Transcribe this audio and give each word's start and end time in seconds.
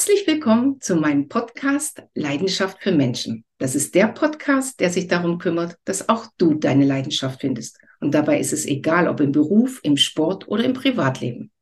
Herzlich 0.00 0.26
willkommen 0.26 0.80
zu 0.80 0.96
meinem 0.96 1.28
Podcast 1.28 2.02
Leidenschaft 2.14 2.82
für 2.82 2.90
Menschen. 2.90 3.44
Das 3.58 3.74
ist 3.74 3.94
der 3.94 4.08
Podcast, 4.08 4.80
der 4.80 4.88
sich 4.88 5.08
darum 5.08 5.36
kümmert, 5.36 5.76
dass 5.84 6.08
auch 6.08 6.24
du 6.38 6.54
deine 6.54 6.86
Leidenschaft 6.86 7.42
findest. 7.42 7.78
Und 8.00 8.14
dabei 8.14 8.40
ist 8.40 8.54
es 8.54 8.64
egal, 8.64 9.08
ob 9.08 9.20
im 9.20 9.30
Beruf, 9.30 9.78
im 9.82 9.98
Sport 9.98 10.48
oder 10.48 10.64
im 10.64 10.72
Privatleben. 10.72 11.52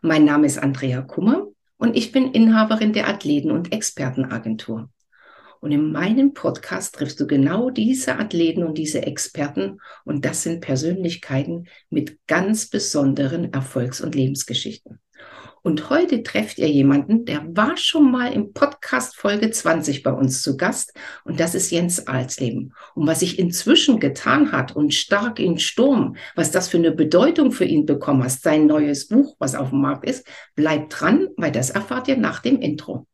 Mein 0.00 0.24
Name 0.24 0.46
ist 0.46 0.58
Andrea 0.58 1.02
Kummer 1.02 1.48
und 1.76 1.96
ich 1.96 2.12
bin 2.12 2.30
Inhaberin 2.30 2.92
der 2.92 3.08
Athleten- 3.08 3.50
und 3.50 3.72
Expertenagentur. 3.72 4.88
Und 5.60 5.72
in 5.72 5.90
meinem 5.90 6.34
Podcast 6.34 6.94
triffst 6.94 7.18
du 7.18 7.26
genau 7.26 7.70
diese 7.70 8.16
Athleten 8.20 8.62
und 8.62 8.78
diese 8.78 9.02
Experten. 9.02 9.80
Und 10.04 10.24
das 10.24 10.44
sind 10.44 10.60
Persönlichkeiten 10.60 11.66
mit 11.90 12.16
ganz 12.28 12.70
besonderen 12.70 13.52
Erfolgs- 13.52 14.00
und 14.00 14.14
Lebensgeschichten. 14.14 15.00
Und 15.66 15.90
heute 15.90 16.22
trefft 16.22 16.60
ihr 16.60 16.70
jemanden, 16.70 17.24
der 17.24 17.44
war 17.56 17.76
schon 17.76 18.12
mal 18.12 18.32
im 18.32 18.52
Podcast 18.52 19.16
Folge 19.16 19.50
20 19.50 20.04
bei 20.04 20.12
uns 20.12 20.40
zu 20.40 20.56
Gast. 20.56 20.94
Und 21.24 21.40
das 21.40 21.56
ist 21.56 21.72
Jens 21.72 22.06
Alsleben. 22.06 22.72
Und 22.94 23.08
was 23.08 23.18
sich 23.18 23.36
inzwischen 23.40 23.98
getan 23.98 24.52
hat 24.52 24.76
und 24.76 24.94
stark 24.94 25.40
in 25.40 25.58
Sturm, 25.58 26.14
was 26.36 26.52
das 26.52 26.68
für 26.68 26.76
eine 26.76 26.92
Bedeutung 26.92 27.50
für 27.50 27.64
ihn 27.64 27.84
bekommen 27.84 28.22
hat, 28.22 28.30
sein 28.30 28.66
neues 28.66 29.08
Buch, 29.08 29.34
was 29.40 29.56
auf 29.56 29.70
dem 29.70 29.80
Markt 29.80 30.08
ist, 30.08 30.24
bleibt 30.54 31.00
dran, 31.00 31.30
weil 31.36 31.50
das 31.50 31.70
erfahrt 31.70 32.06
ihr 32.06 32.16
nach 32.16 32.38
dem 32.38 32.60
Intro. 32.60 33.04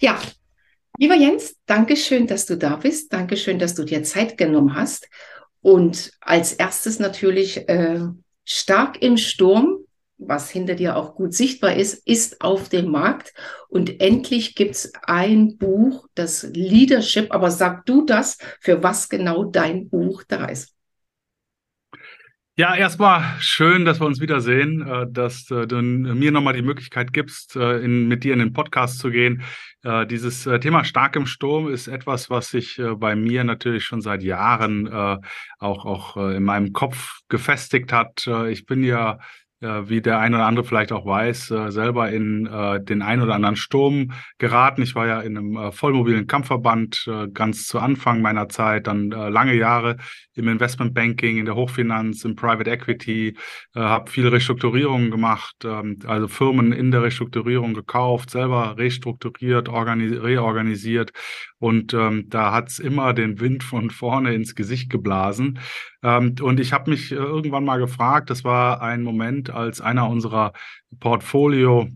Ja, 0.00 0.18
Lieber 1.02 1.16
Jens, 1.16 1.56
danke 1.66 1.96
schön, 1.96 2.28
dass 2.28 2.46
du 2.46 2.56
da 2.56 2.76
bist. 2.76 3.12
Danke 3.12 3.36
schön, 3.36 3.58
dass 3.58 3.74
du 3.74 3.82
dir 3.82 4.04
Zeit 4.04 4.38
genommen 4.38 4.76
hast. 4.76 5.08
Und 5.60 6.12
als 6.20 6.52
erstes 6.52 7.00
natürlich 7.00 7.68
äh, 7.68 8.02
stark 8.44 9.02
im 9.02 9.16
Sturm, 9.16 9.78
was 10.16 10.48
hinter 10.48 10.76
dir 10.76 10.94
auch 10.94 11.16
gut 11.16 11.34
sichtbar 11.34 11.74
ist, 11.74 12.06
ist 12.06 12.40
auf 12.40 12.68
dem 12.68 12.92
Markt. 12.92 13.34
Und 13.68 14.00
endlich 14.00 14.54
gibt 14.54 14.76
es 14.76 14.92
ein 15.02 15.58
Buch, 15.58 16.06
das 16.14 16.44
Leadership. 16.44 17.34
Aber 17.34 17.50
sag 17.50 17.84
du 17.84 18.06
das, 18.06 18.38
für 18.60 18.84
was 18.84 19.08
genau 19.08 19.42
dein 19.42 19.88
Buch 19.88 20.22
da 20.28 20.44
ist. 20.44 20.72
Ja, 22.54 22.74
erstmal 22.74 23.24
schön, 23.38 23.86
dass 23.86 23.98
wir 23.98 24.06
uns 24.06 24.20
wiedersehen, 24.20 24.86
äh, 24.86 25.06
dass 25.10 25.50
äh, 25.50 25.66
du 25.66 25.80
mir 25.80 26.30
nochmal 26.30 26.52
die 26.52 26.60
Möglichkeit 26.60 27.14
gibst, 27.14 27.56
äh, 27.56 27.78
in, 27.78 28.08
mit 28.08 28.24
dir 28.24 28.34
in 28.34 28.40
den 28.40 28.52
Podcast 28.52 28.98
zu 28.98 29.10
gehen. 29.10 29.42
Dieses 30.08 30.48
Thema 30.60 30.84
stark 30.84 31.16
im 31.16 31.26
Sturm 31.26 31.66
ist 31.66 31.88
etwas, 31.88 32.30
was 32.30 32.50
sich 32.50 32.80
bei 32.98 33.16
mir 33.16 33.42
natürlich 33.42 33.84
schon 33.84 34.00
seit 34.00 34.22
Jahren 34.22 34.86
auch, 35.58 35.84
auch 35.84 36.16
in 36.16 36.44
meinem 36.44 36.72
Kopf 36.72 37.18
gefestigt 37.28 37.92
hat. 37.92 38.30
Ich 38.48 38.64
bin 38.64 38.84
ja 38.84 39.18
wie 39.60 40.00
der 40.00 40.20
ein 40.20 40.34
oder 40.34 40.46
andere 40.46 40.64
vielleicht 40.64 40.92
auch 40.92 41.04
weiß, 41.04 41.48
selber 41.70 42.12
in 42.12 42.44
den 42.84 43.02
ein 43.02 43.22
oder 43.22 43.34
anderen 43.34 43.56
Sturm 43.56 44.12
geraten. 44.38 44.82
Ich 44.82 44.94
war 44.94 45.08
ja 45.08 45.20
in 45.20 45.36
einem 45.36 45.72
vollmobilen 45.72 46.28
Kampfverband 46.28 47.10
ganz 47.34 47.66
zu 47.66 47.80
Anfang 47.80 48.22
meiner 48.22 48.48
Zeit, 48.48 48.86
dann 48.86 49.10
lange 49.10 49.54
Jahre 49.54 49.96
im 50.34 50.48
Investmentbanking, 50.48 51.38
in 51.38 51.44
der 51.44 51.54
Hochfinanz, 51.54 52.24
im 52.24 52.36
Private 52.36 52.70
Equity, 52.70 53.36
äh, 53.74 53.80
habe 53.80 54.10
viele 54.10 54.32
Restrukturierungen 54.32 55.10
gemacht, 55.10 55.56
ähm, 55.64 55.98
also 56.06 56.28
Firmen 56.28 56.72
in 56.72 56.90
der 56.90 57.02
Restrukturierung 57.02 57.74
gekauft, 57.74 58.30
selber 58.30 58.76
restrukturiert, 58.78 59.68
reorganisiert 59.68 61.12
und 61.58 61.94
ähm, 61.94 62.26
da 62.28 62.52
hat's 62.52 62.78
immer 62.78 63.14
den 63.14 63.38
Wind 63.38 63.62
von 63.62 63.90
vorne 63.90 64.34
ins 64.34 64.54
Gesicht 64.54 64.90
geblasen. 64.90 65.60
Ähm, 66.02 66.34
und 66.40 66.58
ich 66.58 66.72
habe 66.72 66.90
mich 66.90 67.12
äh, 67.12 67.14
irgendwann 67.14 67.64
mal 67.64 67.78
gefragt, 67.78 68.30
das 68.30 68.42
war 68.42 68.82
ein 68.82 69.02
Moment, 69.02 69.50
als 69.50 69.80
einer 69.80 70.08
unserer 70.08 70.52
Portfolio 70.98 71.88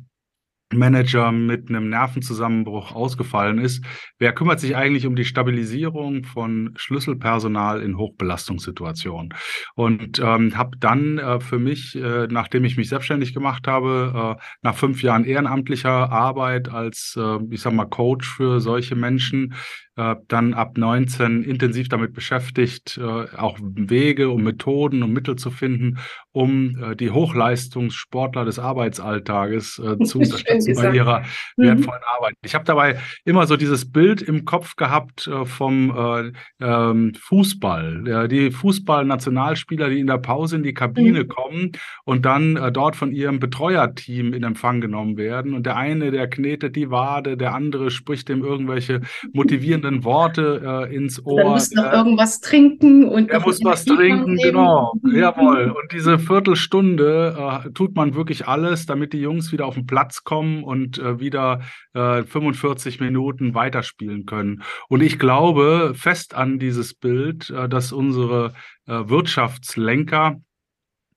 Manager 0.73 1.31
mit 1.31 1.69
einem 1.69 1.89
Nervenzusammenbruch 1.89 2.93
ausgefallen 2.93 3.59
ist. 3.59 3.85
Wer 4.19 4.33
kümmert 4.33 4.59
sich 4.59 4.75
eigentlich 4.75 5.07
um 5.07 5.15
die 5.15 5.25
Stabilisierung 5.25 6.25
von 6.25 6.75
Schlüsselpersonal 6.77 7.83
in 7.83 7.97
Hochbelastungssituationen? 7.97 9.35
Und 9.75 10.19
ähm, 10.19 10.57
habe 10.57 10.77
dann 10.79 11.19
äh, 11.19 11.41
für 11.41 11.59
mich, 11.59 11.95
äh, 11.95 12.27
nachdem 12.29 12.65
ich 12.65 12.77
mich 12.77 12.89
selbstständig 12.89 13.33
gemacht 13.33 13.69
habe, 13.69 14.37
äh, 14.39 14.43
nach 14.63 14.75
fünf 14.75 15.03
Jahren 15.03 15.25
ehrenamtlicher 15.25 16.11
Arbeit 16.11 16.69
als, 16.69 17.17
äh, 17.17 17.39
ich 17.51 17.61
sag 17.61 17.73
mal, 17.73 17.87
Coach 17.87 18.29
für 18.29 18.61
solche 18.61 18.97
Menschen, 18.97 19.55
dann 19.97 20.53
ab 20.53 20.77
19 20.77 21.43
intensiv 21.43 21.89
damit 21.89 22.13
beschäftigt, 22.13 22.99
äh, 22.99 23.37
auch 23.37 23.59
Wege 23.61 24.31
und 24.31 24.43
Methoden 24.43 25.03
und 25.03 25.13
Mittel 25.13 25.37
zu 25.37 25.51
finden, 25.51 25.99
um 26.33 26.77
äh, 26.83 26.95
die 26.97 27.11
Hochleistungssportler 27.11 28.45
des 28.45 28.59
Arbeitsalltages 28.59 29.79
äh, 29.79 29.99
zu 30.05 30.19
unterstützen 30.19 30.75
bei 30.75 30.95
ihrer 30.95 31.21
mhm. 31.57 31.63
wertvollen 31.63 32.03
Arbeit. 32.15 32.35
Ich 32.45 32.55
habe 32.55 32.67
dabei 32.67 32.99
immer 33.25 33.47
so 33.47 33.57
dieses 33.57 33.91
Bild 33.91 34.21
im 34.21 34.45
Kopf 34.45 34.77
gehabt 34.77 35.27
äh, 35.29 35.47
vom 35.47 35.97
äh, 35.97 36.33
ähm, 36.61 37.15
Fußball. 37.19 38.29
Die 38.29 38.51
Fußballnationalspieler, 38.51 39.89
die 39.89 40.01
in 40.01 40.07
der 40.09 40.19
Pause 40.19 40.57
in 40.57 40.63
die 40.63 40.75
Kabine 40.75 41.25
mhm. 41.25 41.29
kommen 41.29 41.73
und 42.05 42.27
dann 42.27 42.57
äh, 42.57 42.71
dort 42.71 42.97
von 42.97 43.13
ihrem 43.13 43.41
Betreuerteam 43.41 44.35
in 44.35 44.43
Empfang 44.43 44.83
genommen 44.83 45.17
werden. 45.17 45.55
Und 45.55 45.65
der 45.65 45.77
eine, 45.77 46.11
der 46.11 46.29
knetet 46.29 46.77
die 46.77 46.91
Wade, 46.91 47.39
der 47.39 47.55
andere 47.55 47.91
spricht 47.91 48.29
ihm 48.29 48.45
irgendwelche 48.45 49.01
motivierenden 49.33 49.86
passenden 49.87 50.05
Worte 50.05 50.89
äh, 50.91 50.95
ins 50.95 51.25
Ohr. 51.25 51.41
Er 51.41 51.49
muss 51.51 51.71
noch 51.73 51.85
äh, 51.85 51.97
irgendwas 51.97 52.41
trinken 52.41 53.05
und. 53.09 53.31
Er 53.31 53.41
muss 53.41 53.63
was 53.63 53.85
trinken, 53.85 54.37
genau. 54.37 54.95
Jawohl. 55.05 55.71
Und 55.71 55.93
diese 55.93 56.19
Viertelstunde 56.19 57.63
äh, 57.67 57.71
tut 57.71 57.95
man 57.95 58.15
wirklich 58.15 58.47
alles, 58.47 58.87
damit 58.87 59.13
die 59.13 59.21
Jungs 59.21 59.53
wieder 59.53 59.67
auf 59.67 59.75
den 59.75 59.87
Platz 59.87 60.25
kommen 60.25 60.65
und 60.65 60.99
äh, 60.99 61.21
wieder 61.21 61.61
45 61.95 63.01
äh, 63.01 63.05
Minuten 63.05 63.55
weiterspielen 63.55 64.27
können. 64.27 64.63
Und 64.89 65.03
ich 65.03 65.19
glaube 65.19 65.93
fest 65.95 66.35
an 66.35 66.59
dieses 66.59 66.95
Bild, 66.95 67.51
äh, 67.51 67.69
dass 67.69 67.93
unsere 67.93 68.53
Wirtschaftslenker 68.89 70.37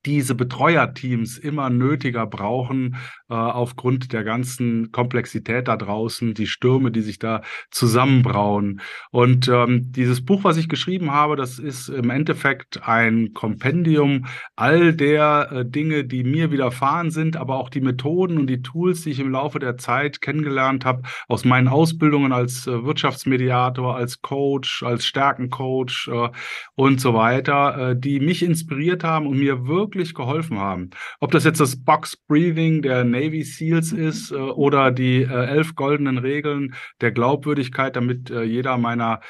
diese 0.06 0.34
Betreuerteams 0.34 1.38
immer 1.38 1.69
nötiger 1.69 2.25
brauchen, 2.25 2.96
äh, 2.96 2.97
aufgrund 3.35 4.13
der 4.13 4.23
ganzen 4.23 4.91
Komplexität 4.91 5.67
da 5.67 5.78
draußen, 5.78 6.34
die 6.34 6.47
Stürme, 6.47 6.91
die 6.91 7.01
sich 7.01 7.19
da 7.19 7.41
zusammenbrauen. 7.72 8.81
Und 9.12 9.47
ähm, 9.47 9.91
dieses 9.91 10.23
Buch, 10.23 10.44
was 10.44 10.57
ich 10.57 10.69
geschrieben 10.69 11.12
habe, 11.12 11.35
das 11.35 11.59
ist 11.59 11.89
im 11.89 12.09
Endeffekt 12.09 12.88
ein 12.88 13.34
Kompendium 13.34 14.25
all 14.56 14.94
der 14.94 15.50
äh, 15.51 15.66
Dinge, 15.66 16.06
die 16.06 16.23
mir 16.23 16.51
widerfahren 16.51 17.12
sind, 17.12 17.38
aber 17.38 17.57
auch 17.57 17.69
die 17.69 17.81
Methoden 17.81 18.38
und 18.38 18.47
die 18.47 18.62
Tools, 18.62 19.01
die 19.03 19.12
ich 19.12 19.19
im 19.19 19.31
Laufe 19.31 19.59
der 19.59 19.78
Zeit 19.78 20.22
kennengelernt 20.22 20.85
habe, 20.85 21.03
aus 21.28 21.45
meinen 21.45 21.68
Ausbildungen 21.68 22.31
als 22.31 22.68
äh, 22.68 22.84
Wirtschaftsmediator, 22.84 23.95
als 23.95 24.22
Coach, 24.22 24.84
als 24.84 25.06
Stärkencoach 25.06 26.09
äh, 26.12 26.29
und 26.75 27.00
so 27.01 27.13
weiter, 27.13 27.91
äh, 27.91 28.00
die 28.00 28.19
mich 28.19 28.44
inspiriert 28.44 29.03
haben 29.03 29.28
und 29.28 29.39
mir 29.39 29.68
wirklich 29.68 30.13
geholfen 30.13 30.59
haben. 30.59 30.89
Ob 31.19 31.31
das 31.31 31.44
jetzt 31.44 31.59
das 31.59 31.84
Box 31.84 32.18
Breathing 32.18 32.81
der 32.81 33.03
Navy 33.19 33.44
Seals 33.44 33.91
ist 33.91 34.31
äh, 34.31 34.35
oder 34.35 34.91
die 34.91 35.24
äh, 35.24 35.28
elf 35.28 35.75
goldenen 35.75 36.18
Regeln 36.18 36.74
der 37.02 37.12
Glaubwürdigkeit, 37.12 37.96
damit 37.96 38.30
äh, 38.30 38.44
jeder 38.44 38.78
meiner 38.78 39.22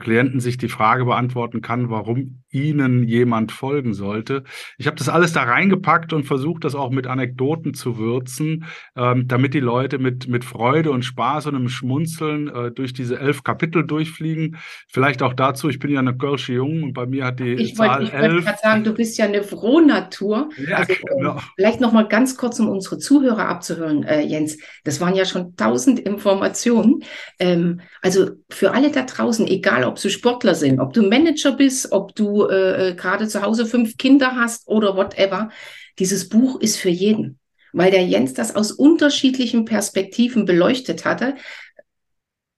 Klienten 0.00 0.40
sich 0.40 0.58
die 0.58 0.68
Frage 0.68 1.04
beantworten 1.04 1.62
kann, 1.62 1.88
warum 1.88 2.42
ihnen 2.50 3.06
jemand 3.06 3.52
folgen 3.52 3.94
sollte. 3.94 4.44
Ich 4.78 4.86
habe 4.86 4.96
das 4.96 5.08
alles 5.08 5.32
da 5.32 5.42
reingepackt 5.42 6.12
und 6.12 6.24
versucht, 6.24 6.64
das 6.64 6.74
auch 6.74 6.90
mit 6.90 7.06
Anekdoten 7.06 7.74
zu 7.74 7.98
würzen, 7.98 8.64
ähm, 8.96 9.28
damit 9.28 9.54
die 9.54 9.60
Leute 9.60 9.98
mit, 9.98 10.28
mit 10.28 10.44
Freude 10.44 10.90
und 10.90 11.04
Spaß 11.04 11.46
und 11.46 11.56
einem 11.56 11.68
Schmunzeln 11.68 12.48
äh, 12.48 12.70
durch 12.70 12.92
diese 12.92 13.18
elf 13.18 13.42
Kapitel 13.42 13.86
durchfliegen. 13.86 14.56
Vielleicht 14.88 15.22
auch 15.22 15.34
dazu, 15.34 15.68
ich 15.68 15.78
bin 15.78 15.90
ja 15.90 16.00
eine 16.00 16.16
Kölsche 16.16 16.54
Jung 16.54 16.82
und 16.82 16.92
bei 16.94 17.06
mir 17.06 17.26
hat 17.26 17.40
die 17.40 17.52
ich 17.54 17.74
Zahl 17.74 18.00
wollt, 18.00 18.08
ich 18.08 18.14
elf. 18.14 18.24
Ich 18.24 18.32
wollte 18.32 18.44
gerade 18.44 18.58
sagen, 18.62 18.84
du 18.84 18.94
bist 18.94 19.18
ja 19.18 19.26
eine 19.26 19.42
Frohnatur. 19.42 20.48
Ja, 20.56 20.78
also, 20.78 20.94
genau. 21.16 21.40
Vielleicht 21.56 21.80
noch 21.80 21.92
mal 21.92 22.08
ganz 22.08 22.36
kurz, 22.36 22.58
um 22.60 22.68
unsere 22.68 22.98
Zuhörer 22.98 23.48
abzuhören, 23.48 24.04
äh, 24.04 24.20
Jens. 24.20 24.58
Das 24.84 25.00
waren 25.00 25.14
ja 25.14 25.24
schon 25.24 25.56
tausend 25.56 25.98
Informationen. 26.00 27.02
Ähm, 27.38 27.80
also 28.02 28.30
für 28.48 28.72
alle 28.72 28.90
da 28.90 29.02
draußen, 29.02 29.46
egal 29.46 29.84
ob 29.84 30.00
du 30.00 30.08
Sportler 30.08 30.54
sind, 30.54 30.80
ob 30.80 30.92
du 30.92 31.02
Manager 31.02 31.52
bist, 31.52 31.92
ob 31.92 32.14
du 32.14 32.37
äh, 32.46 32.90
äh, 32.90 32.94
gerade 32.94 33.28
zu 33.28 33.42
Hause 33.42 33.66
fünf 33.66 33.96
Kinder 33.96 34.36
hast 34.36 34.68
oder 34.68 34.96
whatever, 34.96 35.50
dieses 35.98 36.28
Buch 36.28 36.60
ist 36.60 36.76
für 36.76 36.90
jeden, 36.90 37.38
weil 37.72 37.90
der 37.90 38.04
Jens 38.04 38.34
das 38.34 38.54
aus 38.54 38.72
unterschiedlichen 38.72 39.64
Perspektiven 39.64 40.44
beleuchtet 40.44 41.04
hatte. 41.04 41.34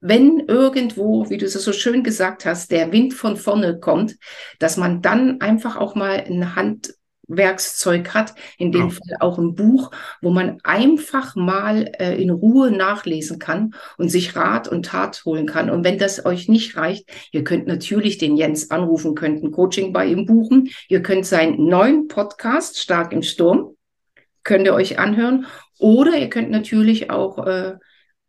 Wenn 0.03 0.41
irgendwo, 0.41 1.29
wie 1.29 1.37
du 1.37 1.47
es 1.47 1.53
so 1.53 1.73
schön 1.73 2.03
gesagt 2.03 2.47
hast, 2.47 2.71
der 2.71 2.91
Wind 2.93 3.13
von 3.15 3.37
vorne 3.37 3.81
kommt, 3.81 4.17
dass 4.59 4.77
man 4.77 5.03
dann 5.03 5.41
einfach 5.41 5.77
auch 5.77 5.95
mal 5.95 6.25
eine 6.25 6.57
Hand 6.57 6.95
Handwerkszeug 7.31 8.13
hat, 8.15 8.35
in 8.59 8.73
dem 8.73 8.89
ja. 8.89 8.91
Fall 8.91 9.17
auch 9.21 9.39
ein 9.39 9.55
Buch, 9.55 9.91
wo 10.21 10.31
man 10.31 10.59
einfach 10.65 11.37
mal 11.37 11.91
äh, 11.99 12.21
in 12.21 12.31
Ruhe 12.31 12.71
nachlesen 12.71 13.39
kann 13.39 13.75
und 13.97 14.09
sich 14.11 14.37
Rat 14.37 14.69
und 14.69 14.87
Tat 14.87 15.25
holen 15.25 15.47
kann. 15.47 15.71
Und 15.71 15.85
wenn 15.85 15.99
das 15.99 16.25
euch 16.27 16.49
nicht 16.49 16.77
reicht, 16.77 17.09
ihr 17.33 17.45
könnt 17.45 17.67
natürlich 17.67 18.19
den 18.19 18.37
Jens 18.37 18.71
anrufen, 18.71 19.15
könnt 19.15 19.43
ein 19.43 19.53
Coaching 19.53 19.93
bei 19.93 20.07
ihm 20.07 20.27
buchen. 20.27 20.71
Ihr 20.89 21.03
könnt 21.03 21.27
seinen 21.27 21.67
neuen 21.67 22.09
Podcast 22.09 22.79
Stark 22.79 23.13
im 23.13 23.23
Sturm, 23.23 23.77
könnt 24.43 24.67
ihr 24.67 24.75
euch 24.75 24.99
anhören. 24.99 25.47
Oder 25.79 26.19
ihr 26.19 26.29
könnt 26.29 26.51
natürlich 26.51 27.11
auch 27.11 27.47
äh, 27.47 27.77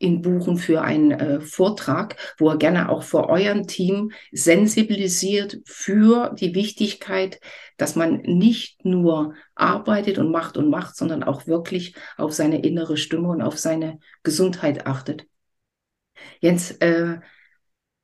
ihn 0.02 0.22
buchen 0.22 0.58
für 0.58 0.82
einen 0.82 1.12
äh, 1.12 1.42
Vortrag, 1.42 2.16
wo 2.38 2.50
er 2.50 2.58
gerne 2.58 2.90
auch 2.90 3.04
vor 3.04 3.30
eurem 3.30 3.68
Team 3.68 4.12
sensibilisiert 4.32 5.60
für 5.66 6.36
die 6.40 6.56
Wichtigkeit, 6.56 7.40
dass 7.78 7.96
man 7.96 8.22
nicht 8.22 8.86
nur 8.86 9.36
arbeitet 9.56 10.18
und 10.18 10.32
macht 10.32 10.58
und 10.58 10.70
macht, 10.70 10.96
sondern 10.96 11.24
auch 11.24 11.48
wirklich 11.48 11.96
auf 12.18 12.34
seine 12.34 12.62
innere 12.62 12.98
Stimme 12.98 13.30
und 13.30 13.42
auf 13.42 13.58
seine 13.58 14.00
Gesundheit 14.24 14.86
achtet. 14.86 15.26
Jens, 16.40 16.72
äh, 16.72 17.20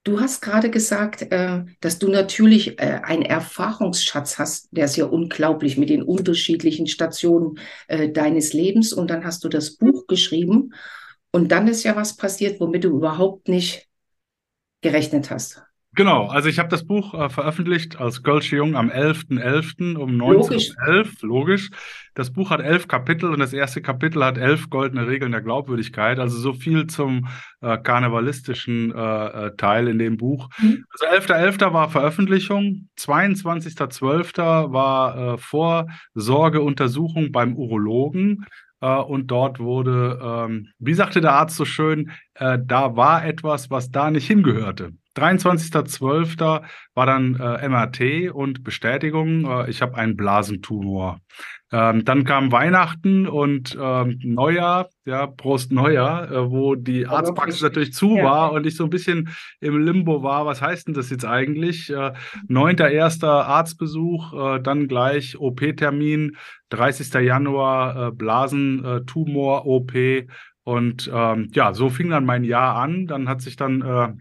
du 0.04 0.20
hast 0.22 0.42
gerade 0.42 0.70
gesagt, 0.70 1.22
äh, 1.32 1.64
dass 1.82 2.00
du 2.00 2.08
natürlich 2.08 2.80
äh, 2.80 3.02
einen 3.04 3.24
Erfahrungsschatz 3.24 4.40
hast, 4.40 4.70
der 4.72 4.86
ist 4.86 4.96
ja 4.96 5.06
unglaublich 5.06 5.78
mit 5.78 5.90
den 5.90 6.02
unterschiedlichen 6.02 6.88
Stationen 6.88 7.60
äh, 7.88 8.10
deines 8.10 8.54
Lebens. 8.54 8.94
Und 8.94 9.10
dann 9.10 9.26
hast 9.26 9.44
du 9.44 9.50
das 9.50 9.76
Buch 9.76 10.08
geschrieben. 10.08 10.72
Und 11.32 11.52
dann 11.52 11.68
ist 11.68 11.84
ja 11.84 11.96
was 11.96 12.16
passiert, 12.18 12.60
womit 12.60 12.84
du 12.84 12.90
überhaupt 12.90 13.48
nicht 13.48 13.88
gerechnet 14.82 15.30
hast. 15.32 15.62
Genau, 15.98 16.28
also 16.28 16.48
ich 16.48 16.60
habe 16.60 16.70
das 16.70 16.86
Buch 16.86 17.16
äh, 17.16 17.28
veröffentlicht 17.28 18.00
als 18.00 18.22
Gölsche 18.22 18.58
Jung 18.58 18.76
am 18.76 18.92
11.11. 18.92 19.42
.11. 19.42 19.98
um 19.98 20.12
19.11 20.12 21.26
logisch. 21.26 21.72
Das 22.14 22.32
Buch 22.32 22.52
hat 22.52 22.62
elf 22.62 22.88
Kapitel 22.88 23.32
und 23.32 23.40
das 23.40 23.52
erste 23.52 23.82
Kapitel 23.82 24.24
hat 24.24 24.38
elf 24.38 24.70
goldene 24.70 25.08
Regeln 25.08 25.32
der 25.32 25.42
Glaubwürdigkeit. 25.42 26.20
Also 26.20 26.38
so 26.38 26.54
viel 26.54 26.86
zum 26.86 27.28
äh, 27.62 27.80
karnevalistischen 27.80 28.94
äh, 28.94 29.48
äh 29.48 29.56
Teil 29.56 29.88
in 29.88 29.98
dem 29.98 30.18
Buch. 30.18 30.50
Mhm. 30.60 30.86
Also 30.92 31.34
11.11. 31.34 31.58
.11. 31.58 31.74
war 31.74 31.90
Veröffentlichung, 31.90 32.90
22.12. 33.00 34.72
war 34.72 35.34
äh, 35.34 35.38
Vorsorgeuntersuchung 35.40 37.32
beim 37.32 37.56
Urologen. 37.56 38.46
Äh, 38.82 38.98
und 38.98 39.28
dort 39.28 39.60
wurde, 39.60 40.20
ähm, 40.22 40.70
wie 40.80 40.94
sagte 40.94 41.22
der 41.22 41.34
Arzt 41.34 41.56
so 41.56 41.66
schön, 41.66 42.12
äh, 42.36 42.60
da 42.64 42.96
war 42.96 43.26
etwas, 43.26 43.70
was 43.70 43.92
da 43.92 44.12
nicht 44.12 44.28
hingehörte. 44.28 44.94
23.12. 45.18 46.62
war 46.94 47.06
dann 47.06 47.36
äh, 47.36 47.68
MRT 47.68 48.32
und 48.34 48.64
Bestätigung, 48.64 49.46
äh, 49.46 49.70
ich 49.70 49.82
habe 49.82 49.96
einen 49.96 50.16
Blasentumor. 50.16 51.20
Ähm, 51.70 52.06
dann 52.06 52.24
kam 52.24 52.54
Weihnachten 52.54 53.28
und 53.28 53.78
ähm, 53.80 54.20
Neujahr, 54.24 54.88
ja, 55.04 55.28
Prost 55.28 55.70
Neujahr, 55.72 56.32
äh, 56.32 56.50
wo 56.50 56.76
die 56.76 57.08
Arztpraxis 57.08 57.62
natürlich 57.62 57.92
zu 57.92 58.16
ja. 58.16 58.24
war 58.24 58.52
und 58.54 58.66
ich 58.66 58.78
so 58.78 58.86
ein 58.86 58.90
bisschen 58.90 59.30
im 59.60 59.84
Limbo 59.84 60.24
war. 60.24 60.46
Was 60.46 60.62
heißt 60.62 60.88
denn 60.88 60.94
das 60.94 61.10
jetzt 61.10 61.26
eigentlich? 61.26 61.90
Äh, 61.90 62.14
9.1. 62.48 63.26
Arztbesuch, 63.28 64.34
äh, 64.34 64.62
dann 64.62 64.88
gleich 64.88 65.38
OP-Termin, 65.38 66.38
30. 66.70 67.14
Januar 67.16 68.08
äh, 68.08 68.12
Blasentumor-OP. 68.12 69.94
Und 70.64 71.12
ähm, 71.14 71.50
ja, 71.54 71.74
so 71.74 71.90
fing 71.90 72.10
dann 72.10 72.26
mein 72.26 72.46
Jahr 72.46 72.76
an. 72.76 73.08
Dann 73.08 73.28
hat 73.28 73.42
sich 73.42 73.58
dann 73.58 73.82
äh, 73.82 74.14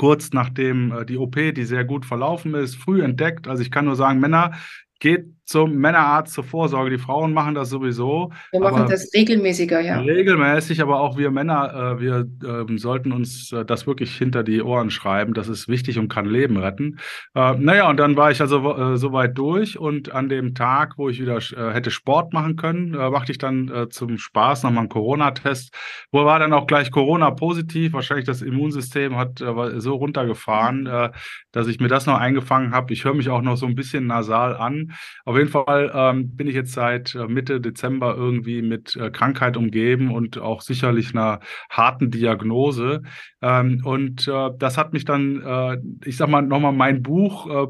kurz 0.00 0.32
nachdem 0.32 0.92
äh, 0.92 1.04
die 1.04 1.18
OP, 1.18 1.36
die 1.36 1.64
sehr 1.64 1.84
gut 1.84 2.06
verlaufen 2.06 2.54
ist, 2.54 2.74
früh 2.74 3.02
entdeckt. 3.02 3.46
Also 3.46 3.60
ich 3.62 3.70
kann 3.70 3.84
nur 3.84 3.96
sagen, 3.96 4.18
Männer, 4.18 4.52
geht 4.98 5.26
zum 5.50 5.78
Männerarzt 5.78 6.32
zur 6.32 6.44
Vorsorge. 6.44 6.90
Die 6.90 6.98
Frauen 6.98 7.34
machen 7.34 7.56
das 7.56 7.70
sowieso. 7.70 8.30
Wir 8.52 8.60
machen 8.60 8.86
das 8.88 9.10
regelmäßiger, 9.12 9.80
ja. 9.80 9.98
Regelmäßig, 9.98 10.80
aber 10.80 11.00
auch 11.00 11.18
wir 11.18 11.32
Männer, 11.32 11.96
äh, 11.96 12.00
wir 12.00 12.28
äh, 12.44 12.78
sollten 12.78 13.10
uns 13.10 13.50
äh, 13.50 13.64
das 13.64 13.84
wirklich 13.84 14.16
hinter 14.16 14.44
die 14.44 14.62
Ohren 14.62 14.90
schreiben. 14.90 15.34
Das 15.34 15.48
ist 15.48 15.66
wichtig 15.66 15.98
und 15.98 16.08
kann 16.08 16.26
Leben 16.26 16.56
retten. 16.56 17.00
Äh, 17.34 17.54
naja, 17.54 17.90
und 17.90 17.96
dann 17.96 18.16
war 18.16 18.30
ich 18.30 18.40
also 18.40 18.76
äh, 18.76 18.96
soweit 18.96 19.36
durch 19.36 19.76
und 19.76 20.12
an 20.12 20.28
dem 20.28 20.54
Tag, 20.54 20.98
wo 20.98 21.08
ich 21.08 21.20
wieder 21.20 21.38
äh, 21.38 21.74
hätte 21.74 21.90
Sport 21.90 22.32
machen 22.32 22.54
können, 22.54 22.92
machte 22.92 23.32
ich 23.32 23.38
dann 23.38 23.88
zum 23.90 24.18
Spaß 24.18 24.62
nochmal 24.62 24.80
einen 24.80 24.88
Corona-Test. 24.88 25.74
Wo 26.12 26.24
war 26.24 26.38
dann 26.38 26.52
auch 26.52 26.68
gleich 26.68 26.92
Corona-positiv. 26.92 27.92
Wahrscheinlich 27.92 28.26
das 28.26 28.42
Immunsystem 28.42 29.16
hat 29.16 29.38
so 29.38 29.94
runtergefahren, 29.94 31.10
dass 31.50 31.66
ich 31.66 31.80
mir 31.80 31.88
das 31.88 32.06
noch 32.06 32.18
eingefangen 32.18 32.72
habe. 32.72 32.92
Ich 32.92 33.04
höre 33.04 33.14
mich 33.14 33.30
auch 33.30 33.42
noch 33.42 33.56
so 33.56 33.66
ein 33.66 33.74
bisschen 33.74 34.06
nasal 34.06 34.56
an. 34.56 34.92
Auf 35.24 35.36
jeden 35.40 35.50
Fall 35.50 35.90
ähm, 35.92 36.36
bin 36.36 36.46
ich 36.46 36.54
jetzt 36.54 36.72
seit 36.72 37.14
äh, 37.14 37.26
Mitte 37.26 37.60
Dezember 37.60 38.14
irgendwie 38.16 38.62
mit 38.62 38.94
äh, 38.96 39.10
Krankheit 39.10 39.56
umgeben 39.56 40.14
und 40.14 40.38
auch 40.38 40.60
sicherlich 40.60 41.12
einer 41.12 41.40
harten 41.68 42.10
Diagnose. 42.10 43.02
Ähm, 43.42 43.80
und 43.84 44.28
äh, 44.28 44.50
das 44.58 44.78
hat 44.78 44.92
mich 44.92 45.04
dann, 45.04 45.42
äh, 45.42 45.78
ich 46.04 46.16
sag 46.16 46.28
mal, 46.28 46.42
nochmal 46.42 46.72
mein 46.72 47.02
Buch 47.02 47.48
äh, 47.48 47.66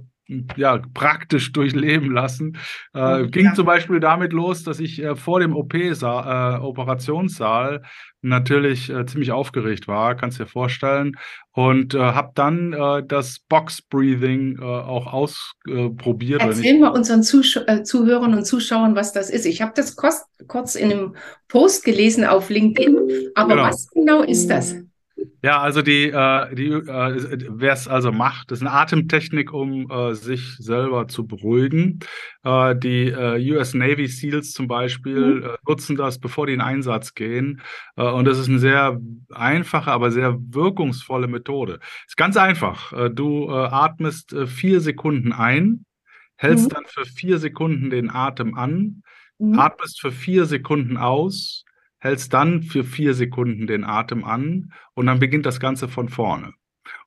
ja, 0.57 0.81
praktisch 0.95 1.53
durchleben 1.53 2.13
lassen. 2.13 2.57
Äh, 2.95 3.27
ging 3.27 3.47
ja. 3.47 3.55
zum 3.55 3.67
Beispiel 3.67 4.01
damit 4.01 4.33
los, 4.33 4.63
dass 4.63 4.81
ich 4.81 5.03
äh, 5.03 5.17
vor 5.17 5.41
dem 5.41 5.55
OP-Saal, 5.55 6.59
äh, 6.59 6.63
Operationssaal 6.63 7.83
natürlich 8.23 8.91
äh, 8.91 9.07
ziemlich 9.07 9.33
aufgeregt 9.33 9.89
war, 9.89 10.15
kannst 10.15 10.39
dir 10.39 10.47
vorstellen. 10.47 11.17
Und 11.53 11.95
äh, 11.95 11.99
habe 11.99 12.31
dann 12.35 12.73
äh, 12.73 13.03
das 13.05 13.41
Box 13.49 13.83
Breathing 13.83 14.59
äh, 14.61 14.65
auch 14.65 15.13
ausprobiert. 15.13 16.41
Erzähl 16.43 16.79
mal 16.79 16.89
unseren 16.89 17.23
Zusch 17.23 17.59
äh, 17.67 17.83
Zuhörern 17.83 18.35
und 18.35 18.45
Zuschauern, 18.45 18.95
was 18.95 19.13
das 19.13 19.31
ist. 19.31 19.47
Ich 19.47 19.63
habe 19.63 19.73
das 19.75 19.97
kurz 19.97 20.75
in 20.75 20.93
einem 20.93 21.17
Post 21.49 21.85
gelesen 21.85 22.25
auf 22.25 22.51
LinkedIn, 22.51 23.31
aber 23.35 23.57
genau. 23.57 23.69
was 23.69 23.89
genau 23.91 24.23
ist 24.23 24.49
das? 24.49 24.77
Ja, 25.43 25.61
also 25.61 25.81
die, 25.81 26.11
äh, 26.11 26.55
die 26.55 26.69
äh, 26.69 27.49
wer 27.49 27.73
es 27.73 27.89
also 27.89 28.13
macht, 28.13 28.51
das 28.51 28.59
ist 28.59 28.67
eine 28.67 28.75
Atemtechnik, 28.75 29.53
um 29.53 29.91
äh, 29.91 30.15
sich 30.15 30.57
selber 30.59 31.09
zu 31.09 31.27
beruhigen. 31.27 32.01
Äh, 32.45 32.77
die 32.77 33.07
äh, 33.07 33.53
US 33.53 33.73
Navy 33.73 34.07
SEALs 34.07 34.53
zum 34.53 34.69
Beispiel 34.69 35.37
mhm. 35.37 35.43
äh, 35.45 35.57
nutzen 35.67 35.97
das, 35.97 36.19
bevor 36.19 36.47
die 36.47 36.53
in 36.53 36.61
Einsatz 36.61 37.15
gehen. 37.15 37.63
Äh, 37.97 38.03
und 38.03 38.27
das 38.27 38.39
ist 38.39 38.49
eine 38.49 38.59
sehr 38.59 39.01
einfache, 39.31 39.91
aber 39.91 40.11
sehr 40.11 40.37
wirkungsvolle 40.39 41.27
Methode. 41.27 41.81
Ist 42.07 42.19
ganz 42.19 42.37
einfach. 42.37 42.93
Äh, 42.93 43.11
du 43.11 43.49
äh, 43.49 43.53
atmest 43.53 44.35
äh, 44.35 44.47
vier 44.47 44.81
Sekunden 44.81 45.33
ein, 45.33 45.87
hältst 46.37 46.67
mhm. 46.67 46.75
dann 46.75 46.85
für 46.87 47.07
vier 47.07 47.39
Sekunden 47.39 47.89
den 47.89 48.11
Atem 48.11 48.55
an, 48.57 49.03
mhm. 49.39 49.59
atmest 49.59 50.03
für 50.03 50.13
vier 50.13 50.45
Sekunden 50.45 50.99
aus 50.99 51.65
hältst 52.01 52.33
dann 52.35 52.63
für 52.63 52.83
vier 52.85 53.15
Sekunden 53.15 53.67
den 53.67 53.85
Atem 53.85 54.25
an 54.25 54.73
und 54.95 55.07
dann 55.07 55.21
beginnt 55.21 55.47
das 55.47 55.61
Ganze 55.61 55.89
von 55.89 56.09
vorne. 56.09 56.55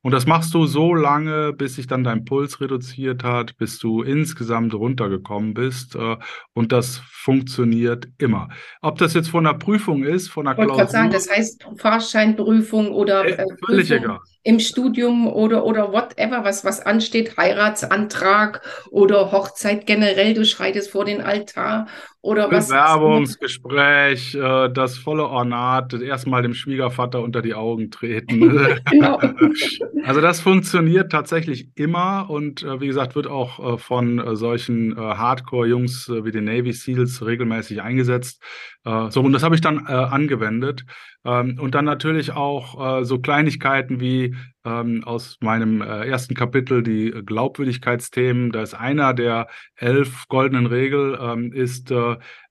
Und 0.03 0.11
das 0.11 0.25
machst 0.25 0.53
du 0.53 0.65
so 0.65 0.93
lange, 0.93 1.53
bis 1.53 1.75
sich 1.75 1.87
dann 1.87 2.03
dein 2.03 2.25
Puls 2.25 2.59
reduziert 2.59 3.23
hat, 3.23 3.57
bis 3.57 3.79
du 3.79 4.03
insgesamt 4.03 4.73
runtergekommen 4.73 5.53
bist. 5.53 5.95
Äh, 5.95 6.17
und 6.53 6.73
das 6.73 7.01
funktioniert 7.09 8.09
immer. 8.17 8.49
Ob 8.81 8.97
das 8.97 9.13
jetzt 9.13 9.29
von 9.29 9.47
einer 9.47 9.57
Prüfung 9.57 10.03
ist, 10.03 10.27
von 10.27 10.45
einer 10.45 10.55
Klausur. 10.55 10.73
Ich 10.73 10.77
wollte 10.77 10.91
gerade 10.91 10.91
sagen, 10.91 11.11
das 11.11 11.29
heißt 11.29 11.67
Fahrscheinprüfung 11.77 12.91
oder 12.91 13.25
äh, 13.25 13.45
egal 13.69 14.19
im 14.43 14.59
Studium 14.59 15.27
oder, 15.27 15.65
oder 15.65 15.93
whatever, 15.93 16.43
was, 16.43 16.65
was 16.65 16.81
ansteht, 16.85 17.37
Heiratsantrag 17.37 18.61
oder 18.91 19.31
Hochzeit 19.31 19.87
generell, 19.87 20.33
du 20.33 20.43
schreitest 20.43 20.91
vor 20.91 21.05
den 21.05 21.21
Altar 21.21 21.87
oder 22.21 22.51
was. 22.51 22.67
Bewerbungsgespräch, 22.67 24.35
äh, 24.35 24.69
das 24.69 24.97
volle 24.97 25.25
Ornat, 25.25 25.93
erstmal 25.93 26.41
dem 26.41 26.53
Schwiegervater 26.53 27.21
unter 27.21 27.41
die 27.41 27.53
Augen 27.53 27.89
treten. 27.89 28.75
genau. 28.91 29.19
Also 30.01 30.21
das 30.21 30.41
funktioniert 30.41 31.11
tatsächlich 31.11 31.69
immer 31.75 32.29
und 32.29 32.63
äh, 32.63 32.81
wie 32.81 32.87
gesagt, 32.87 33.15
wird 33.15 33.27
auch 33.27 33.75
äh, 33.75 33.77
von 33.77 34.19
äh, 34.19 34.35
solchen 34.35 34.93
äh, 34.93 34.99
Hardcore-Jungs 34.99 36.09
äh, 36.09 36.25
wie 36.25 36.31
den 36.31 36.45
Navy 36.45 36.73
SEALs 36.73 37.23
regelmäßig 37.23 37.81
eingesetzt. 37.81 38.41
Äh, 38.85 39.11
so, 39.11 39.21
und 39.21 39.33
das 39.33 39.43
habe 39.43 39.55
ich 39.55 39.61
dann 39.61 39.85
angewendet. 39.85 40.85
Ähm, 41.25 41.57
und 41.59 41.75
dann 41.75 41.85
natürlich 41.85 42.31
auch 42.31 43.03
so 43.05 43.19
Kleinigkeiten 43.19 43.99
wie 43.99 44.35
ähm, 44.65 45.03
aus 45.05 45.37
meinem 45.41 45.81
ersten 45.81 46.35
Kapitel 46.35 46.83
die 46.83 47.11
Glaubwürdigkeitsthemen. 47.11 48.51
Da 48.51 48.61
ist 48.61 48.73
einer 48.73 49.13
der 49.13 49.47
elf 49.75 50.27
goldenen 50.27 50.65
Regel, 50.65 51.17
ähm, 51.21 51.53
ist 51.53 51.93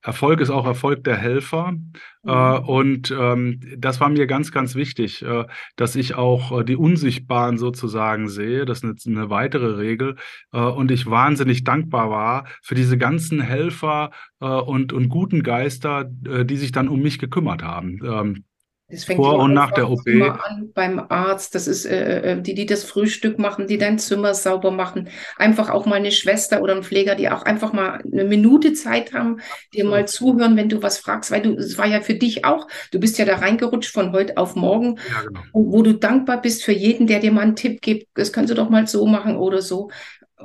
Erfolg 0.01 0.39
ist 0.41 0.49
auch 0.49 0.65
Erfolg 0.65 1.03
der 1.03 1.17
Helfer. 1.17 1.73
Äh, 2.25 2.59
mhm. 2.59 2.65
und 2.65 3.15
ähm, 3.17 3.59
das 3.77 3.99
war 3.99 4.09
mir 4.09 4.27
ganz, 4.27 4.51
ganz 4.51 4.75
wichtig, 4.75 5.23
äh, 5.23 5.45
dass 5.75 5.95
ich 5.95 6.15
auch 6.15 6.59
äh, 6.59 6.63
die 6.63 6.77
Unsichtbaren 6.77 7.57
sozusagen 7.57 8.29
sehe. 8.29 8.65
Das 8.65 8.83
ist 8.83 9.07
eine, 9.07 9.19
eine 9.19 9.29
weitere 9.29 9.75
Regel. 9.75 10.15
und 10.51 10.91
ich 10.91 11.05
wahnsinnig 11.05 11.63
dankbar 11.63 12.09
war 12.09 12.45
für 12.61 12.75
diese 12.75 12.97
ganzen 12.97 13.41
Helfer 13.41 14.11
und, 14.39 14.93
und 14.93 15.09
guten 15.09 15.43
Geister, 15.43 16.05
die 16.05 16.57
sich 16.57 16.71
dann 16.71 16.87
um 16.87 17.01
mich 17.01 17.19
gekümmert 17.19 17.63
haben. 17.63 17.99
Ähm, 18.03 18.43
Das 18.89 19.05
fängt 19.05 19.17
Vor 19.17 19.39
und 19.39 19.53
nach 19.53 19.71
der 19.71 19.89
OP. 19.89 20.05
An 20.07 20.71
beim 20.73 20.99
Arzt. 21.09 21.55
Das 21.55 21.67
ist 21.67 21.85
äh, 21.85 22.33
äh, 22.33 22.41
die, 22.41 22.53
die 22.53 22.65
das 22.65 22.83
Frühstück 22.83 23.39
machen, 23.39 23.65
die 23.65 23.77
dein 23.77 23.97
Zimmer 23.97 24.33
sauber 24.33 24.71
machen. 24.71 25.09
Einfach 25.37 25.69
auch 25.69 25.85
mal 25.85 25.95
eine 25.95 26.11
Schwester 26.11 26.61
oder 26.61 26.75
ein 26.75 26.83
Pfleger, 26.83 27.15
die 27.15 27.29
auch 27.29 27.43
einfach 27.43 27.73
mal 27.73 28.01
eine 28.11 28.25
Minute 28.25 28.73
Zeit 28.73 29.13
haben, 29.13 29.39
dir 29.73 29.85
mal 29.85 30.07
zuhören, 30.07 30.55
wenn 30.57 30.69
du 30.69 30.83
was 30.83 30.99
fragst, 30.99 31.31
weil 31.31 31.41
du, 31.41 31.55
es 31.55 31.77
war 31.77 31.87
ja 31.87 32.01
für 32.01 32.13
dich 32.13 32.45
auch, 32.45 32.67
du 32.91 32.99
bist 32.99 33.17
ja 33.17 33.25
da 33.25 33.37
reingerutscht 33.37 33.91
von 33.91 34.11
heute 34.11 34.37
auf 34.37 34.55
morgen, 34.55 34.97
Ja, 35.09 35.21
genau. 35.21 35.39
wo, 35.53 35.71
wo 35.71 35.81
du 35.81 35.93
dankbar 35.93 36.41
bist 36.41 36.63
für 36.63 36.73
jeden, 36.73 37.07
der 37.07 37.19
dir 37.19 37.31
mal 37.31 37.41
einen 37.41 37.55
Tipp 37.55 37.81
gibt. 37.81 38.07
Das 38.15 38.31
kannst 38.31 38.51
du 38.51 38.55
doch 38.55 38.69
mal 38.69 38.85
so 38.85 39.07
machen 39.07 39.37
oder 39.37 39.61
so. 39.61 39.89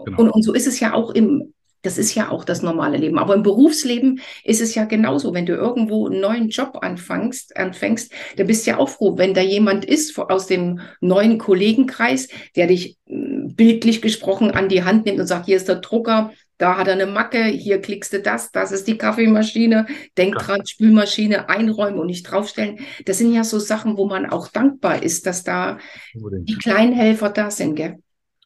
Genau. 0.04 0.23
Und, 0.23 0.30
und 0.30 0.42
so 0.42 0.54
ist 0.54 0.66
es 0.66 0.80
ja 0.80 0.95
auch 0.95 1.11
im, 1.11 1.52
das 1.82 1.99
ist 1.99 2.14
ja 2.14 2.30
auch 2.30 2.44
das 2.44 2.62
normale 2.62 2.97
Leben. 2.97 3.18
Aber 3.18 3.35
im 3.35 3.42
Berufsleben 3.42 4.20
ist 4.44 4.61
es 4.61 4.75
ja 4.75 4.85
genauso. 4.85 5.35
Wenn 5.35 5.47
du 5.47 5.54
irgendwo 5.54 6.06
einen 6.08 6.20
neuen 6.20 6.49
Job 6.49 6.78
anfängst, 6.82 7.56
anfängst, 7.56 8.12
da 8.37 8.44
bist 8.44 8.66
du 8.66 8.70
ja 8.73 8.78
auch 8.78 8.88
froh, 8.88 9.16
wenn 9.16 9.35
da 9.35 9.40
jemand 9.40 9.85
ist 9.85 10.18
aus 10.18 10.47
dem 10.47 10.80
neuen 11.00 11.38
Kollegenkreis, 11.38 12.28
der 12.56 12.66
dich 12.66 12.97
mm, 13.06 13.54
bildlich 13.54 14.02
gesprochen 14.02 14.50
an 14.50 14.68
die 14.68 14.85
Hand 14.85 15.06
nimmt 15.06 15.20
und 15.20 15.26
sagt, 15.26 15.47
hier 15.47 15.56
ist 15.56 15.68
der 15.68 15.76
Drucker, 15.76 16.32
da 16.58 16.76
hat 16.76 16.88
er 16.88 16.94
eine 16.94 17.06
Macke, 17.06 17.44
hier 17.44 17.80
klickst 17.80 18.12
du 18.12 18.20
das, 18.20 18.50
das 18.50 18.73
ist 18.73 18.88
die 18.88 18.99
Kaffeemaschine, 18.99 19.87
denk 20.16 20.35
Ja. 20.35 20.40
dran, 20.42 20.66
Spülmaschine 20.66 21.49
einräumen 21.49 22.00
und 22.00 22.08
nicht 22.08 22.25
draufstellen. 22.25 22.80
Das 23.04 23.18
sind 23.18 23.32
ja 23.32 23.44
so 23.44 23.61
Sachen, 23.61 23.97
wo 23.97 24.06
man 24.06 24.26
auch 24.26 24.49
dankbar 24.49 25.02
ist, 25.02 25.26
dass 25.26 25.44
da 25.44 25.78
die 26.14 26.56
kleinen 26.56 26.92
Helfer 26.92 27.30
da 27.30 27.50
sind, 27.50 27.76
gell? 27.76 27.99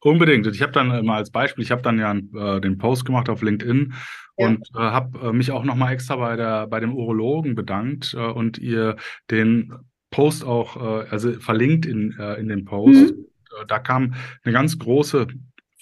Unbedingt. 0.02 0.46
Und 0.46 0.54
ich 0.54 0.62
habe 0.62 0.72
dann 0.72 0.90
äh, 0.90 1.02
mal 1.02 1.16
als 1.16 1.30
Beispiel, 1.30 1.62
ich 1.62 1.70
habe 1.70 1.82
dann 1.82 1.98
ja 1.98 2.12
äh, 2.12 2.60
den 2.60 2.76
Post 2.78 3.04
gemacht 3.04 3.28
auf 3.28 3.40
LinkedIn 3.42 3.94
Ja. 4.36 4.48
und 4.48 4.68
äh, 4.74 4.78
habe 4.78 5.28
äh, 5.28 5.32
mich 5.32 5.52
auch 5.52 5.64
nochmal 5.64 5.92
extra 5.92 6.16
bei 6.16 6.36
der 6.36 6.66
bei 6.66 6.80
dem 6.80 6.94
Urologen 6.94 7.54
bedankt 7.54 8.14
äh, 8.14 8.18
und 8.18 8.58
ihr 8.58 8.96
den 9.30 9.72
Post 10.10 10.44
auch 10.44 10.76
äh, 10.76 11.08
also 11.08 11.32
verlinkt 11.34 11.86
in, 11.86 12.12
in 12.38 12.48
den 12.48 12.64
Post. 12.64 13.14
Mhm. 13.14 13.26
Da 13.68 13.78
kam 13.78 14.14
eine 14.44 14.52
ganz 14.52 14.78
große 14.78 15.26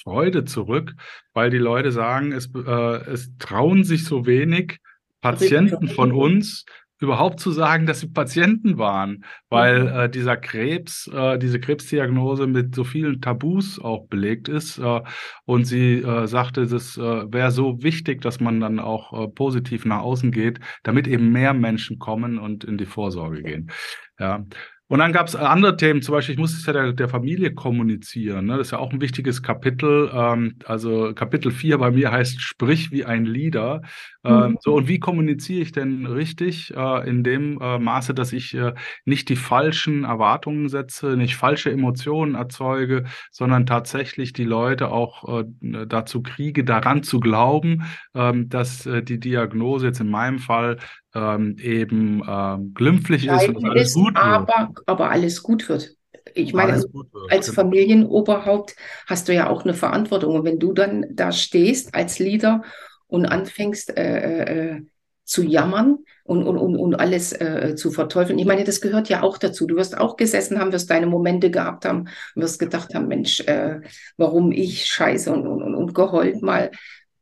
Freude 0.03 0.45
zurück, 0.45 0.95
weil 1.33 1.51
die 1.51 1.59
Leute 1.59 1.93
sagen, 1.93 2.33
es, 2.33 2.51
es 2.55 3.37
trauen 3.39 3.85
sich 3.85 4.05
so 4.05 4.27
wenig 4.27 4.79
Patienten 5.21 5.89
von 5.89 6.11
uns 6.13 6.65
überhaupt 7.01 7.41
zu 7.41 7.51
sagen, 7.51 7.87
dass 7.87 8.01
sie 8.01 8.09
Patienten 8.09 8.79
waren, 8.79 9.25
weil 9.49 9.85
Mhm. 9.85 9.89
äh, 9.89 10.09
dieser 10.11 10.37
Krebs, 10.37 11.09
äh, 11.13 11.39
diese 11.39 11.59
Krebsdiagnose 11.61 12.47
mit 12.47 12.75
so 12.75 12.85
vielen 12.85 13.21
Tabus 13.21 13.79
auch 13.81 14.07
belegt 14.09 14.49
ist. 14.49 14.79
Äh, 14.79 15.01
und 15.47 15.65
sie 15.65 15.95
äh, 16.03 16.27
sagte, 16.27 16.67
das 16.67 16.97
äh, 16.97 17.01
wäre 17.33 17.51
so 17.51 17.83
wichtig, 17.83 18.21
dass 18.21 18.41
man 18.41 18.61
dann 18.61 18.79
auch 18.79 19.13
äh, 19.13 19.29
positiv 19.29 19.85
nach 19.87 20.01
außen 20.01 20.31
geht, 20.31 20.61
damit 20.83 21.07
eben 21.09 21.33
mehr 21.33 21.55
Menschen 21.55 21.99
kommen 21.99 22.39
und 22.39 22.65
in 22.65 22.79
die 22.79 22.87
Vorsorge 22.87 23.43
gehen. 23.43 23.71
Ja. 24.19 24.45
Und 24.91 24.99
dann 24.99 25.13
gab 25.13 25.29
es 25.29 25.37
andere 25.37 25.77
Themen, 25.77 26.03
zum 26.03 26.15
Beispiel, 26.15 26.33
ich 26.35 26.39
muss 26.41 26.53
es 26.53 26.67
ja 26.67 26.73
der, 26.73 26.93
der 26.93 27.09
Familie 27.09 27.55
kommunizieren. 27.55 28.47
Ne? 28.47 28.59
Das 28.59 28.67
ist 28.67 28.71
ja 28.73 28.79
auch 28.79 28.93
ein 28.93 29.01
wichtiges 29.01 29.41
Kapitel. 29.41 30.11
Ähm, 30.13 30.57
also 30.65 31.15
Kapitel 31.15 31.53
4 31.53 31.79
bei 31.79 31.93
mir 31.93 32.11
heißt 32.11 32.41
Sprich 32.41 32.91
wie 32.91 33.05
ein 33.05 33.25
Leader. 33.25 33.83
Ähm, 34.25 34.51
Mhm. 34.51 34.57
so, 34.61 34.75
und 34.75 34.89
wie 34.89 34.99
kommuniziere 34.99 35.63
ich 35.63 35.71
denn 35.73 36.07
richtig? 36.07 36.75
Äh, 36.77 37.09
in 37.09 37.23
dem 37.23 37.61
äh, 37.61 37.79
Maße, 37.79 38.15
dass 38.15 38.33
ich 38.33 38.53
äh, 38.55 38.75
nicht 39.05 39.29
die 39.29 39.37
falschen 39.37 40.03
Erwartungen 40.05 40.69
setze, 40.69 41.17
nicht 41.17 41.37
falsche 41.37 41.71
Emotionen 41.71 42.35
erzeuge, 42.35 43.05
sondern 43.31 43.67
tatsächlich 43.67 44.33
die 44.33 44.45
Leute 44.45 44.89
auch 44.91 45.43
äh, 45.43 45.87
dazu 45.87 46.21
kriege, 46.23 46.65
daran 46.65 47.05
zu 47.05 47.21
glauben, 47.21 47.85
ähm, 48.15 48.49
dass 48.49 48.87
äh, 48.87 49.03
die 49.05 49.21
Diagnose 49.21 49.87
jetzt 49.87 50.01
in 50.01 50.11
meinem 50.11 50.41
Fall 50.41 50.79
ähm, 51.15 51.57
eben 51.61 52.23
ähm, 52.29 52.73
glimpflich 52.75 53.27
ist 53.27 53.49
und 53.49 53.65
alles 53.65 53.89
ist, 53.89 53.95
gut 53.95 54.15
wird. 54.15 54.25
aber, 54.25 54.71
aber 54.87 55.11
alles 55.11 55.43
gut 55.43 55.69
wird. 55.69 55.97
Ich 56.35 56.53
meine, 56.53 56.73
wird. 56.73 57.09
als 57.31 57.47
Genau. 57.47 57.63
Familienoberhaupt 57.63 58.77
hast 59.07 59.29
du 59.29 59.35
ja 59.35 59.49
auch 59.49 59.65
eine 59.65 59.75
Verantwortung. 59.75 60.35
Und 60.37 60.45
wenn 60.45 60.59
du 60.59 60.73
dann 60.73 61.07
da 61.11 61.33
stehst 61.33 61.95
als 61.95 62.19
Leader 62.19 62.63
und 63.09 63.27
anfängst 63.27 63.97
äh, 63.97 64.75
äh, 64.75 64.83
zu 65.25 65.43
jammern 65.43 65.99
und, 66.25 66.45
und, 66.47 66.59
und, 66.59 66.77
und 66.77 66.95
alles 66.95 67.33
äh, 67.33 67.75
zu 67.77 67.91
verteufeln, 67.91 68.39
ich 68.39 68.47
meine, 68.47 68.65
das 68.65 68.81
gehört 68.81 69.09
ja 69.09 69.23
auch 69.23 69.39
dazu. 69.39 69.67
Du 69.67 69.77
wirst 69.77 69.99
auch 69.99 70.17
gesessen 70.17 70.61
haben, 70.61 70.73
wirst 70.73 70.91
deine 70.91 71.07
Momente 71.07 71.51
gehabt 71.51 71.85
haben 71.85 72.09
wirst 72.37 72.61
gedacht 72.61 72.95
haben, 72.95 73.09
Mensch, 73.09 73.41
äh, 73.41 73.81
warum 74.17 74.53
ich 74.53 74.87
scheiße 74.87 75.33
und, 75.33 75.47
und, 75.47 75.63
und, 75.63 75.75
und 75.75 75.95
geheult 75.95 76.43
mal. 76.43 76.71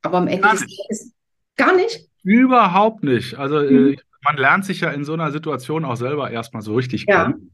Aber 0.02 0.18
am 0.18 0.28
Ende 0.28 0.42
Gar 0.42 0.52
des 0.52 0.60
Tages 0.60 1.12
gar 1.56 1.74
nicht. 1.74 2.07
Überhaupt 2.28 3.02
nicht. 3.04 3.36
Also 3.38 3.58
Mhm. 3.60 3.92
äh, 3.92 3.96
man 4.24 4.36
lernt 4.36 4.64
sich 4.64 4.80
ja 4.80 4.90
in 4.90 5.04
so 5.04 5.14
einer 5.14 5.30
Situation 5.30 5.84
auch 5.84 5.96
selber 5.96 6.30
erstmal 6.30 6.62
so 6.62 6.74
richtig 6.74 7.06
Ja. 7.08 7.24
kennen. 7.24 7.52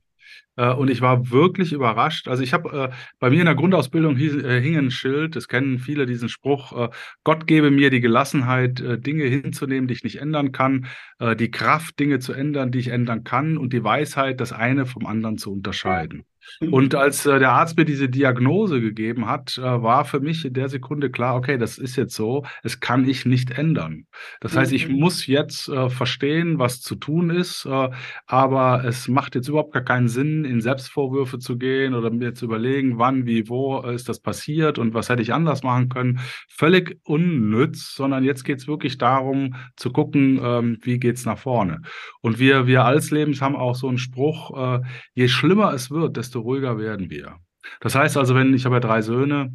Äh, 0.57 0.73
und 0.73 0.91
ich 0.91 1.01
war 1.01 1.31
wirklich 1.31 1.73
überrascht. 1.73 2.29
Also 2.29 2.43
ich 2.43 2.53
habe 2.53 2.91
äh, 2.91 2.95
bei 3.19 3.31
mir 3.31 3.41
in 3.41 3.47
der 3.47 3.55
Grundausbildung 3.55 4.17
hieß, 4.17 4.37
äh, 4.43 4.61
hing 4.61 4.77
ein 4.77 4.91
Schild, 4.91 5.37
das 5.37 5.49
kennen 5.49 5.79
viele 5.79 6.07
diesen 6.07 6.29
Spruch, 6.29 6.73
äh, 6.77 6.89
Gott 7.25 7.47
gebe 7.47 7.71
mir 7.71 7.91
die 7.91 8.01
Gelassenheit, 8.01 8.81
äh, 8.81 8.99
Dinge 8.99 9.25
hinzunehmen, 9.25 9.89
die 9.89 9.95
ich 9.95 10.05
nicht 10.05 10.21
ändern 10.21 10.53
kann, 10.53 10.87
die 11.39 11.51
Kraft, 11.51 11.99
Dinge 12.01 12.19
zu 12.19 12.33
ändern, 12.33 12.73
die 12.73 12.81
ich 12.81 12.89
ändern 12.89 13.23
kann 13.25 13.57
und 13.57 13.73
die 13.73 13.85
Weisheit, 13.85 14.41
das 14.41 14.53
eine 14.53 14.85
vom 14.87 15.07
anderen 15.07 15.39
zu 15.39 15.53
unterscheiden. 15.53 16.25
Und 16.71 16.95
als 16.95 17.27
äh, 17.27 17.39
der 17.39 17.53
Arzt 17.53 17.77
mir 17.77 17.85
diese 17.85 18.09
Diagnose 18.09 18.81
gegeben 18.81 19.27
hat, 19.29 19.59
äh, 19.59 19.63
war 19.63 20.05
für 20.05 20.21
mich 20.21 20.45
in 20.45 20.53
der 20.55 20.69
Sekunde 20.69 21.11
klar, 21.11 21.37
okay, 21.37 21.59
das 21.59 21.79
ist 21.79 21.97
jetzt 21.97 22.15
so, 22.15 22.45
es 22.63 22.81
kann 22.81 23.09
ich 23.09 23.27
nicht 23.27 23.51
ändern. 23.59 24.07
Das 24.41 24.57
heißt, 24.57 24.73
ich 24.73 24.89
Mhm. 24.89 24.97
muss 25.01 25.27
jetzt 25.27 25.69
äh, 25.69 25.89
verstehen, 25.91 26.59
was 26.59 26.81
zu 26.81 26.95
tun 26.95 27.31
ist, 27.31 27.67
äh, 27.67 27.89
aber 28.27 28.85
es 28.85 29.09
macht 29.09 29.35
jetzt 29.35 29.49
überhaupt 29.49 29.73
gar 29.73 29.83
keinen 29.83 30.09
Sinn, 30.09 30.45
in 30.45 30.61
Selbstvorwürfe 30.61 31.39
zu 31.39 31.57
gehen 31.59 31.95
oder 31.95 32.11
mir 32.11 32.35
zu 32.35 32.45
überlegen, 32.47 32.99
wann, 32.99 33.27
wie, 33.27 33.49
wo 33.49 33.81
ist 33.83 34.09
das 34.09 34.21
passiert 34.21 34.79
und 34.79 34.95
was 34.95 35.09
hätte 35.09 35.23
ich 35.23 35.33
anders 35.33 35.63
machen 35.63 35.89
können. 35.89 36.21
Völlig 36.49 36.99
unnütz, 37.05 37.95
sondern 37.95 38.25
jetzt 38.25 38.45
geht 38.45 38.59
es 38.59 38.69
wirklich 38.69 38.99
darum 38.99 39.55
zu 39.77 39.91
gucken, 39.93 40.41
ähm, 40.43 40.79
wie 40.83 40.99
geht's 40.99 41.25
nach 41.25 41.39
vorne. 41.39 41.81
Und 42.21 42.39
wir, 42.39 42.67
wir 42.67 42.85
Allslebens 42.85 43.41
haben 43.41 43.57
auch 43.57 43.75
so 43.75 43.89
einen 43.89 43.99
Spruch, 43.99 44.81
äh, 44.81 44.81
je 45.15 45.29
schlimmer 45.29 45.73
es 45.73 45.91
wird, 45.91 46.17
desto 46.17 46.34
ruhiger 46.41 46.79
werden 46.79 47.11
wir. 47.11 47.37
Das 47.81 47.95
heißt 47.95 48.17
also, 48.17 48.35
wenn 48.35 48.55
ich 48.55 48.65
habe 48.65 48.77
ja 48.77 48.81
drei 48.81 49.03
Söhne, 49.03 49.53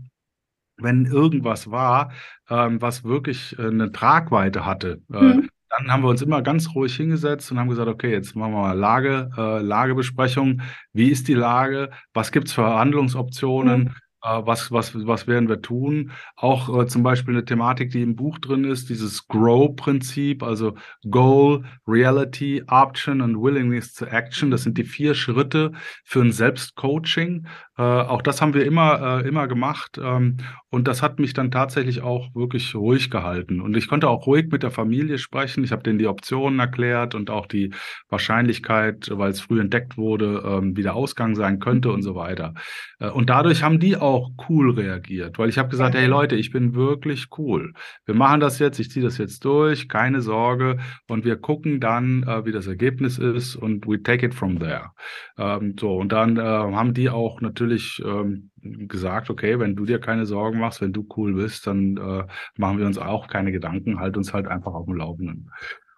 wenn 0.77 1.05
irgendwas 1.05 1.69
war, 1.71 2.12
ähm, 2.50 2.81
was 2.81 3.03
wirklich 3.03 3.57
äh, 3.59 3.67
eine 3.67 3.91
Tragweite 3.91 4.65
hatte, 4.65 5.01
äh, 5.13 5.36
Mhm. 5.36 5.50
dann 5.77 5.91
haben 5.91 6.03
wir 6.03 6.09
uns 6.09 6.21
immer 6.21 6.41
ganz 6.41 6.74
ruhig 6.74 6.95
hingesetzt 6.95 7.51
und 7.51 7.59
haben 7.59 7.69
gesagt, 7.69 7.88
okay, 7.89 8.12
jetzt 8.12 8.36
machen 8.36 8.53
wir 8.53 8.62
mal 8.62 8.77
Lage, 8.77 9.29
äh, 9.38 9.59
Lagebesprechung. 9.62 10.62
Wie 10.93 11.09
ist 11.09 11.27
die 11.27 11.36
Lage? 11.36 11.91
Was 12.13 12.31
gibt's 12.31 12.53
für 12.53 12.65
Handlungsoptionen? 12.65 13.88
Äh, 13.88 13.91
was, 14.21 14.71
was, 14.71 14.93
was 14.93 15.27
werden 15.27 15.47
wir 15.47 15.61
tun? 15.61 16.11
Auch 16.35 16.81
äh, 16.81 16.88
zum 16.88 17.03
Beispiel 17.03 17.33
eine 17.33 17.45
Thematik, 17.45 17.91
die 17.91 18.01
im 18.01 18.15
Buch 18.15 18.38
drin 18.39 18.65
ist, 18.65 18.89
dieses 18.89 19.27
Grow-Prinzip, 19.27 20.43
also 20.43 20.75
Goal, 21.09 21.63
Reality, 21.88 22.63
Option 22.67 23.21
und 23.21 23.41
Willingness 23.41 23.93
to 23.93 24.05
Action. 24.05 24.51
Das 24.51 24.63
sind 24.63 24.77
die 24.77 24.83
vier 24.83 25.15
Schritte 25.15 25.71
für 26.03 26.21
ein 26.21 26.31
Selbstcoaching. 26.31 27.47
Äh, 27.79 27.81
auch 27.81 28.21
das 28.21 28.41
haben 28.41 28.53
wir 28.53 28.65
immer, 28.65 29.21
äh, 29.24 29.27
immer 29.27 29.48
gemacht. 29.48 29.98
Ähm, 30.03 30.38
und 30.69 30.88
das 30.88 31.01
hat 31.01 31.17
mich 31.17 31.33
dann 31.33 31.50
tatsächlich 31.50 32.01
auch 32.01 32.36
wirklich 32.36 32.75
ruhig 32.75 33.09
gehalten. 33.09 33.62
Und 33.62 33.75
ich 33.77 33.88
konnte 33.88 34.09
auch 34.09 34.27
ruhig 34.27 34.48
mit 34.51 34.63
der 34.63 34.69
Familie 34.69 35.17
sprechen. 35.17 35.63
Ich 35.63 35.71
habe 35.71 35.81
denen 35.81 35.98
die 35.98 36.07
Optionen 36.07 36.59
erklärt 36.59 37.15
und 37.15 37.29
auch 37.29 37.48
die 37.48 37.74
Wahrscheinlichkeit, 38.09 39.09
weil 39.13 39.31
es 39.31 39.39
früh 39.39 39.62
entdeckt 39.62 39.98
wurde, 39.98 40.43
ähm, 40.45 40.75
wie 40.75 40.83
der 40.83 40.93
Ausgang 40.93 41.36
sein 41.36 41.59
könnte 41.59 41.91
und 41.91 42.01
so 42.01 42.15
weiter. 42.15 42.53
Äh, 43.00 43.09
und 43.09 43.29
dadurch 43.29 43.63
haben 43.63 43.79
die 43.79 43.95
auch 43.95 44.29
cool 44.50 44.71
reagiert, 44.71 45.39
weil 45.39 45.48
ich 45.48 45.57
habe 45.57 45.69
gesagt, 45.69 45.95
hey 45.95 46.05
Leute, 46.05 46.36
ich 46.36 46.51
bin 46.51 46.75
wirklich 46.75 47.27
cool. 47.38 47.74
Wir 48.05 48.15
machen 48.15 48.41
das 48.41 48.59
jetzt, 48.59 48.79
ich 48.79 48.91
ziehe 48.91 49.05
das 49.05 49.17
jetzt 49.17 49.45
durch, 49.45 49.88
keine 49.88 50.21
Sorge. 50.21 50.79
Und 51.07 51.24
wir 51.24 51.38
gucken 51.38 51.79
dann, 51.79 52.24
äh, 52.24 52.45
wie 52.45 52.51
das 52.51 52.67
Ergebnis 52.67 53.17
ist 53.17 53.55
und 53.55 53.88
we 53.88 54.03
take 54.03 54.25
it 54.25 54.33
from 54.33 54.59
there. 54.59 54.91
Ähm, 55.38 55.75
so, 55.79 55.95
und 55.95 56.12
dann 56.12 56.36
äh, 56.36 56.41
haben 56.41 56.93
die 56.93 57.09
auch 57.09 57.39
natürlich 57.39 57.68
ähm, 58.05 58.51
gesagt, 58.61 59.29
okay, 59.29 59.59
wenn 59.59 59.75
du 59.75 59.85
dir 59.85 59.99
keine 59.99 60.25
Sorgen 60.25 60.59
machst, 60.59 60.81
wenn 60.81 60.93
du 60.93 61.05
cool 61.17 61.33
bist, 61.35 61.67
dann 61.67 61.97
äh, 61.97 62.23
machen 62.57 62.77
wir 62.79 62.85
uns 62.85 62.97
auch 62.97 63.27
keine 63.27 63.51
Gedanken, 63.51 63.99
halt 63.99 64.17
uns 64.17 64.33
halt 64.33 64.47
einfach 64.47 64.73
auf 64.73 64.85
dem 64.85 64.95
Laufenden. 64.95 65.51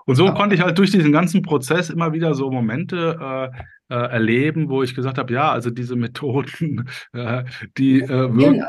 Und 0.05 0.15
so 0.15 0.25
Ja. 0.25 0.31
konnte 0.31 0.55
ich 0.55 0.61
halt 0.61 0.77
durch 0.77 0.91
diesen 0.91 1.11
ganzen 1.11 1.41
Prozess 1.41 1.89
immer 1.89 2.13
wieder 2.13 2.33
so 2.33 2.51
Momente 2.51 3.17
äh, 3.89 3.93
äh, 3.93 4.07
erleben, 4.11 4.69
wo 4.69 4.83
ich 4.83 4.95
gesagt 4.95 5.17
habe, 5.17 5.31
ja, 5.33 5.51
also 5.51 5.69
diese 5.69 5.95
Methoden, 5.95 6.87
äh, 7.13 7.43
die 7.77 8.01
äh, 8.01 8.07
wirken 8.09 8.53
Genau. 8.53 8.67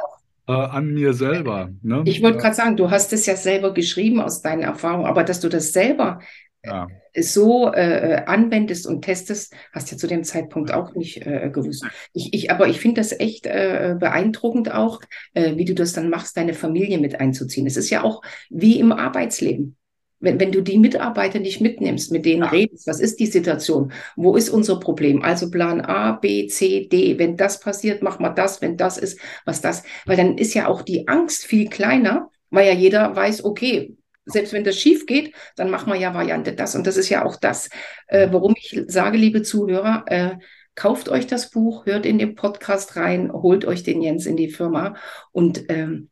äh, 0.49 0.53
an 0.53 0.93
mir 0.93 1.15
selber. 1.15 1.71
Ne? 1.83 2.03
Ich 2.05 2.23
wollte 2.23 2.39
gerade 2.39 2.55
sagen, 2.55 2.77
du 2.77 2.91
hast 2.91 3.13
es 3.13 3.27
ja 3.27 3.37
selber 3.37 3.73
geschrieben 3.73 4.21
aus 4.21 4.43
deinen 4.43 4.63
Erfahrungen, 4.63 5.07
aber 5.07 5.25
dass 5.25 5.41
du 5.41 5.49
das 5.49 5.73
selber 5.73 6.21
ja. 6.65 6.87
so 7.17 7.73
äh, 7.73 8.23
anwendest 8.27 8.87
und 8.87 9.03
testest, 9.03 9.55
hast 9.73 9.91
du 9.91 9.95
ja 9.95 9.99
zu 9.99 10.07
dem 10.07 10.25
Zeitpunkt 10.25 10.73
auch 10.73 10.95
nicht 10.95 11.27
äh, 11.27 11.51
gewusst. 11.53 11.85
Ich, 12.13 12.33
ich, 12.33 12.51
aber 12.51 12.69
ich 12.69 12.81
finde 12.81 13.01
das 13.01 13.13
echt 13.13 13.47
äh, 13.47 13.97
beeindruckend 13.99 14.73
auch, 14.73 15.01
äh, 15.35 15.57
wie 15.57 15.65
du 15.65 15.75
das 15.75 15.93
dann 15.93 16.09
machst, 16.11 16.37
deine 16.37 16.55
Familie 16.55 16.99
mit 16.99 17.21
einzuziehen. 17.21 17.67
Es 17.67 17.77
ist 17.77 17.91
ja 17.91 18.03
auch 18.03 18.23
wie 18.51 18.79
im 18.79 18.93
Arbeitsleben. 18.93 19.77
wenn, 20.23 20.39
wenn 20.39 20.53
du 20.53 20.63
die 20.63 20.79
Mitarbeiter 20.79 21.41
nicht 21.41 21.61
mitnimmst, 21.61 22.13
mit 22.13 22.25
denen 22.25 22.43
ja. 22.43 22.49
redest, 22.49 22.87
was 22.87 23.01
ist 23.01 23.19
die 23.19 23.27
Situation? 23.27 23.93
Wo 24.17 24.37
ist 24.37 24.49
unser 24.51 24.79
Problem? 24.79 25.21
Also 25.21 25.51
Plan 25.51 25.81
A, 25.81 26.13
B, 26.13 26.47
C, 26.47 26.87
D. 26.89 27.19
Wenn 27.19 27.37
das 27.37 27.59
passiert, 27.59 28.03
mach 28.03 28.21
mal 28.21 28.31
das. 28.31 28.63
Wenn 28.63 28.77
das 28.77 28.99
ist, 28.99 29.19
was 29.45 29.61
das. 29.61 29.83
Weil 30.07 30.17
dann 30.17 30.39
ist 30.39 30.55
ja 30.55 30.69
auch 30.69 30.83
die 30.83 31.09
Angst 31.09 31.45
viel 31.45 31.69
kleiner, 31.69 32.31
weil 32.51 32.69
ja 32.69 32.73
jeder 32.73 33.17
weiß, 33.17 33.45
okay, 33.45 33.97
selbst 34.25 34.53
wenn 34.53 34.65
das 34.65 34.77
schief 34.77 35.07
geht, 35.07 35.35
dann 35.57 35.71
machen 35.71 35.93
wir 35.93 35.99
ja 35.99 36.15
Variante 36.15 36.53
das. 36.53 36.75
Und 36.75 36.87
das 36.87 36.97
ist 36.97 37.09
ja 37.09 37.25
auch 37.25 37.37
das, 37.37 37.69
äh, 38.07 38.29
warum 38.31 38.55
ich 38.57 38.83
sage, 38.87 39.19
liebe 39.19 39.43
Zuhörer, 39.43 40.05
äh, 40.07 40.37
kauft 40.75 41.09
euch 41.09 41.27
das 41.27 41.51
Buch, 41.51 41.87
hört 41.87 42.07
in 42.07 42.19
den 42.19 42.35
Podcast 42.35 42.97
rein, 42.97 43.33
holt 43.33 43.65
euch 43.65 43.83
den 43.83 44.01
Jens 44.01 44.27
in 44.27 44.37
die 44.37 44.51
Firma 44.51 44.97
und 45.31 45.69
ähm, 45.69 46.09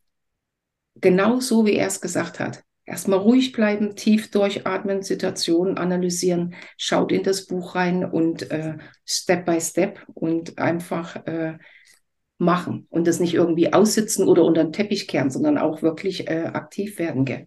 genau 0.97 1.40
so, 1.40 1.64
wie 1.67 1.75
er 1.75 1.87
es 1.87 2.00
gesagt 2.00 2.40
hat. 2.40 2.62
Erstmal 2.85 3.21
ruhig 3.21 3.52
bleiben, 3.52 3.95
tief 3.95 4.31
durchatmen, 4.33 5.02
Situationen 5.02 5.79
analysieren, 5.79 6.55
schaut 6.76 7.12
in 7.12 7.23
das 7.23 7.47
Buch 7.47 7.76
rein 7.76 8.05
und 8.05 8.50
äh, 8.50 8.79
Step 9.07 9.47
by 9.47 9.61
Step 9.61 10.00
und 10.12 10.59
einfach 10.59 11.25
äh, 11.26 11.59
machen 12.38 12.87
und 12.90 13.07
das 13.07 13.21
nicht 13.21 13.35
irgendwie 13.35 13.73
aussitzen 13.73 14.26
oder 14.26 14.45
unter 14.45 14.64
den 14.64 14.73
Teppich 14.73 15.07
kehren, 15.07 15.31
sondern 15.31 15.57
auch 15.57 15.83
wirklich 15.83 16.29
äh, 16.29 16.50
aktiv 16.52 16.99
werden. 16.99 17.25
Gell? 17.25 17.47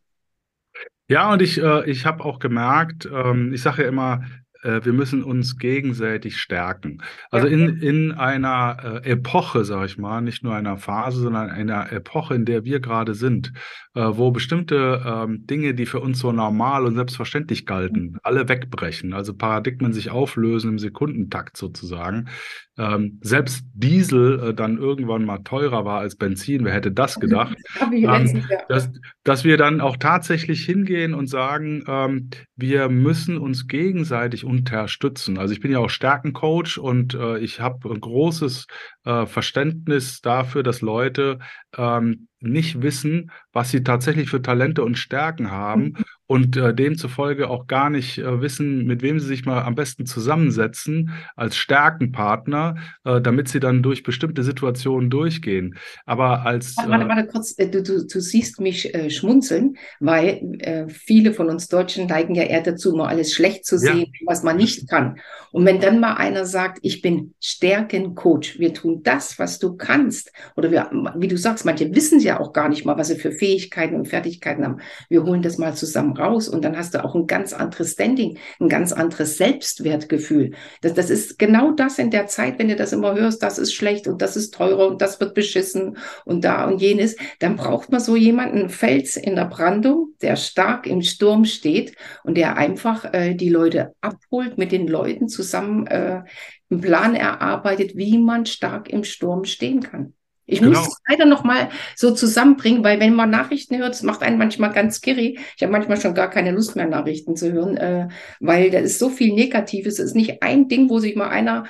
Ja, 1.08 1.34
und 1.34 1.42
ich, 1.42 1.62
äh, 1.62 1.90
ich 1.90 2.06
habe 2.06 2.24
auch 2.24 2.40
gemerkt, 2.40 3.10
ähm, 3.12 3.54
ich 3.54 3.62
sage 3.62 3.84
ja 3.84 3.90
immer, 3.90 4.24
äh, 4.64 4.84
wir 4.84 4.94
müssen 4.94 5.24
uns 5.24 5.58
gegenseitig 5.58 6.38
stärken. 6.38 7.02
Also 7.30 7.48
ja. 7.48 7.54
in, 7.54 7.78
in 7.78 8.12
einer 8.14 9.02
äh, 9.04 9.12
Epoche, 9.12 9.66
sage 9.66 9.86
ich 9.86 9.98
mal, 9.98 10.22
nicht 10.22 10.44
nur 10.44 10.56
einer 10.56 10.78
Phase, 10.78 11.22
sondern 11.22 11.50
einer 11.50 11.92
Epoche, 11.92 12.36
in 12.36 12.46
der 12.46 12.64
wir 12.64 12.80
gerade 12.80 13.14
sind, 13.14 13.52
äh, 13.94 14.02
wo 14.02 14.32
bestimmte 14.32 15.04
ähm, 15.06 15.46
Dinge, 15.46 15.74
die 15.74 15.86
für 15.86 16.00
uns 16.00 16.20
so 16.20 16.32
normal 16.32 16.86
und 16.86 16.96
selbstverständlich 16.96 17.66
galten, 17.66 18.18
alle 18.24 18.48
wegbrechen, 18.48 19.14
also 19.14 19.34
Paradigmen 19.34 19.94
sich 19.94 20.10
auflösen 20.10 20.72
im 20.72 20.80
Sekundentakt 20.80 21.58
sozusagen. 21.58 22.30
Ähm, 22.76 23.20
selbst 23.22 23.66
Diesel 23.74 24.40
äh, 24.40 24.54
dann 24.56 24.78
irgendwann 24.78 25.26
mal 25.26 25.40
teurer 25.40 25.86
war 25.86 26.00
als 26.00 26.16
Benzin, 26.16 26.66
wer 26.66 26.74
hätte 26.74 26.92
das 26.92 27.20
gedacht? 27.20 27.56
ähm, 27.92 28.44
dass, 28.68 28.90
dass 29.24 29.44
wir 29.44 29.58
dann 29.58 29.80
auch 29.80 29.98
tatsächlich 29.98 30.66
hingehen 30.66 31.14
und 31.14 31.28
sagen, 31.28 31.84
ähm, 31.88 32.30
wir 32.56 32.90
müssen 32.90 33.38
uns 33.38 33.68
gegenseitig 33.68 34.44
unterstützen. 34.44 35.38
Also 35.38 35.54
ich 35.54 35.60
bin 35.60 35.72
ja 35.72 35.80
auch 35.80 35.90
Stärkencoach 35.90 36.80
und 36.80 37.14
äh, 37.14 37.38
ich 37.38 37.60
habe 37.60 37.90
ein 37.92 38.02
großes 38.02 38.66
äh, 39.06 39.28
Verständnis 39.28 40.22
dafür, 40.22 40.64
dass 40.64 40.82
Leute 40.82 41.40
ähm, 41.78 42.28
nicht 42.40 42.82
wissen, 42.82 43.32
was 43.52 43.70
sie 43.70 43.84
tatsächlich 43.84 44.30
für 44.30 44.42
Talente 44.42 44.84
und 44.84 44.98
Stärken 44.98 45.52
haben. 45.52 45.94
und 46.26 46.56
äh, 46.56 46.74
demzufolge 46.74 47.50
auch 47.50 47.68
gar 47.68 47.90
nicht 47.90 48.18
äh, 48.18 48.42
wissen, 48.42 48.86
mit 48.86 49.02
wem 49.02 49.20
sie 49.20 49.28
sich 49.28 49.46
mal 49.46 49.62
am 49.64 49.76
besten 49.76 50.06
zusammensetzen 50.06 51.12
als 51.36 51.58
Stärkenpartner, 51.58 52.76
äh, 53.04 53.22
damit 53.22 53.50
sie 53.50 53.60
dann 53.60 53.84
durch 53.84 54.04
bestimmte 54.04 54.44
Situationen 54.44 55.10
durchgehen. 55.10 55.76
Aber 56.06 56.46
als 56.46 56.78
warte, 56.78 56.90
warte, 56.90 57.06
äh, 57.06 57.10
warte 57.10 57.28
kurz, 57.28 57.60
äh, 57.60 57.68
du, 57.68 57.84
du, 57.84 58.06
du 58.08 58.20
siehst 58.22 58.62
mich 58.62 58.94
äh, 58.96 59.10
schmunzeln, 59.10 59.76
weil 60.00 60.42
viele 60.90 61.34
von 61.34 61.50
uns 61.50 61.68
Deutschen 61.68 62.08
neigen 62.08 62.36
ja 62.36 62.44
eher 62.44 62.62
dazu, 62.62 62.96
mal 62.96 63.08
alles 63.08 63.34
schlecht 63.34 63.66
zu 63.66 63.78
sehen, 63.78 64.12
ja. 64.14 64.28
was 64.28 64.44
man 64.44 64.58
nicht 64.58 64.90
kann. 64.90 65.18
Und 65.52 65.66
wenn 65.66 65.80
dann 65.80 66.00
mal 66.00 66.14
einer 66.16 66.46
sagt, 66.46 66.80
ich 66.82 67.02
bin 67.02 67.34
Stärkencoach, 67.40 68.60
wir 68.60 68.74
tun 68.74 69.02
das, 69.04 69.40
was 69.40 69.60
du 69.60 69.76
kannst, 69.76 70.32
oder 70.56 70.72
wir, 70.72 70.90
wie 71.18 71.28
du 71.28 71.38
sagst, 71.38 71.66
manche 71.66 71.94
wissen 71.94 72.20
ja 72.20 72.40
auch 72.40 72.54
gar 72.54 72.70
nicht 72.70 72.86
mal, 72.86 72.98
was 72.98 73.08
sie 73.08 73.16
für 73.16 73.32
Fähigkeiten 73.32 73.96
und 73.96 74.08
Fertigkeiten 74.08 74.64
haben. 74.64 74.78
Wir 75.10 75.24
holen 75.24 75.42
das 75.42 75.58
mal 75.58 75.74
zusammen 75.76 76.14
raus 76.14 76.23
und 76.30 76.64
dann 76.64 76.78
hast 76.78 76.94
du 76.94 77.04
auch 77.04 77.16
ein 77.16 77.28
ganz 77.28 77.54
anderes 77.54 77.92
Standing, 77.92 78.38
ein 78.60 78.70
ganz 78.70 78.92
anderes 78.92 79.38
Selbstwertgefühl. 79.38 80.52
Das, 80.82 80.94
das 80.94 81.10
ist 81.10 81.40
genau 81.40 81.72
das 81.72 82.00
in 82.00 82.12
der 82.12 82.28
Zeit, 82.28 82.60
wenn 82.60 82.70
du 82.70 82.76
das 82.76 82.94
immer 82.94 83.16
hörst, 83.16 83.44
das 83.44 83.58
ist 83.58 83.74
schlecht 83.74 84.08
und 84.08 84.22
das 84.22 84.36
ist 84.36 84.54
teurer 84.54 84.88
und 84.88 85.02
das 85.02 85.20
wird 85.20 85.34
beschissen 85.34 85.98
und 86.26 86.44
da 86.44 86.66
und 86.66 86.82
jenes, 86.82 87.16
dann 87.40 87.56
braucht 87.56 87.92
man 87.92 88.00
so 88.00 88.16
jemanden, 88.16 88.70
Fels 88.70 89.18
in 89.18 89.36
der 89.36 89.46
Brandung, 89.46 90.14
der 90.22 90.36
stark 90.36 90.88
im 90.88 91.02
Sturm 91.02 91.46
steht 91.46 91.96
und 92.24 92.36
der 92.36 92.58
einfach 92.58 93.14
äh, 93.14 93.36
die 93.36 93.50
Leute 93.50 93.94
abholt, 94.02 94.58
mit 94.58 94.72
den 94.72 94.88
Leuten 94.88 95.28
zusammen 95.28 95.88
äh, 95.88 96.24
einen 96.70 96.82
Plan 96.82 97.16
erarbeitet, 97.16 97.96
wie 97.96 98.18
man 98.18 98.46
stark 98.46 98.90
im 98.90 99.04
Sturm 99.04 99.44
stehen 99.46 99.82
kann. 99.82 100.14
Ich 100.46 100.60
genau. 100.60 100.80
muss 100.80 100.88
es 100.88 100.98
leider 101.08 101.26
noch 101.26 101.44
mal 101.44 101.70
so 101.96 102.12
zusammenbringen, 102.12 102.84
weil 102.84 103.00
wenn 103.00 103.16
man 103.16 103.30
Nachrichten 103.30 103.78
hört, 103.78 103.94
es 103.94 104.04
macht 104.04 104.24
einen 104.24 104.38
manchmal 104.38 104.74
ganz 104.74 105.00
kirri. 105.00 105.40
Ich 105.56 105.64
habe 105.64 105.72
manchmal 105.72 106.00
schon 106.00 106.14
gar 106.14 106.30
keine 106.30 106.52
Lust 106.52 106.76
mehr, 106.76 106.88
Nachrichten 106.88 107.36
zu 107.36 107.52
hören, 107.54 107.78
äh, 107.78 108.10
weil 108.40 108.70
da 108.70 108.80
ist 108.80 109.00
so 109.00 109.10
viel 109.10 109.34
Negatives. 109.34 110.00
Es 110.00 110.08
ist 110.08 110.16
nicht 110.16 110.44
ein 110.44 110.68
Ding, 110.68 110.90
wo 110.90 111.00
sich 111.00 111.16
mal 111.16 111.30
einer 111.30 111.66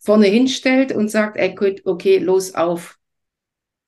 vorne 0.00 0.26
hinstellt 0.26 0.92
und 0.92 1.10
sagt, 1.10 1.36
ey, 1.36 1.54
gut, 1.54 1.82
okay, 1.84 2.18
los 2.18 2.54
auf. 2.54 2.98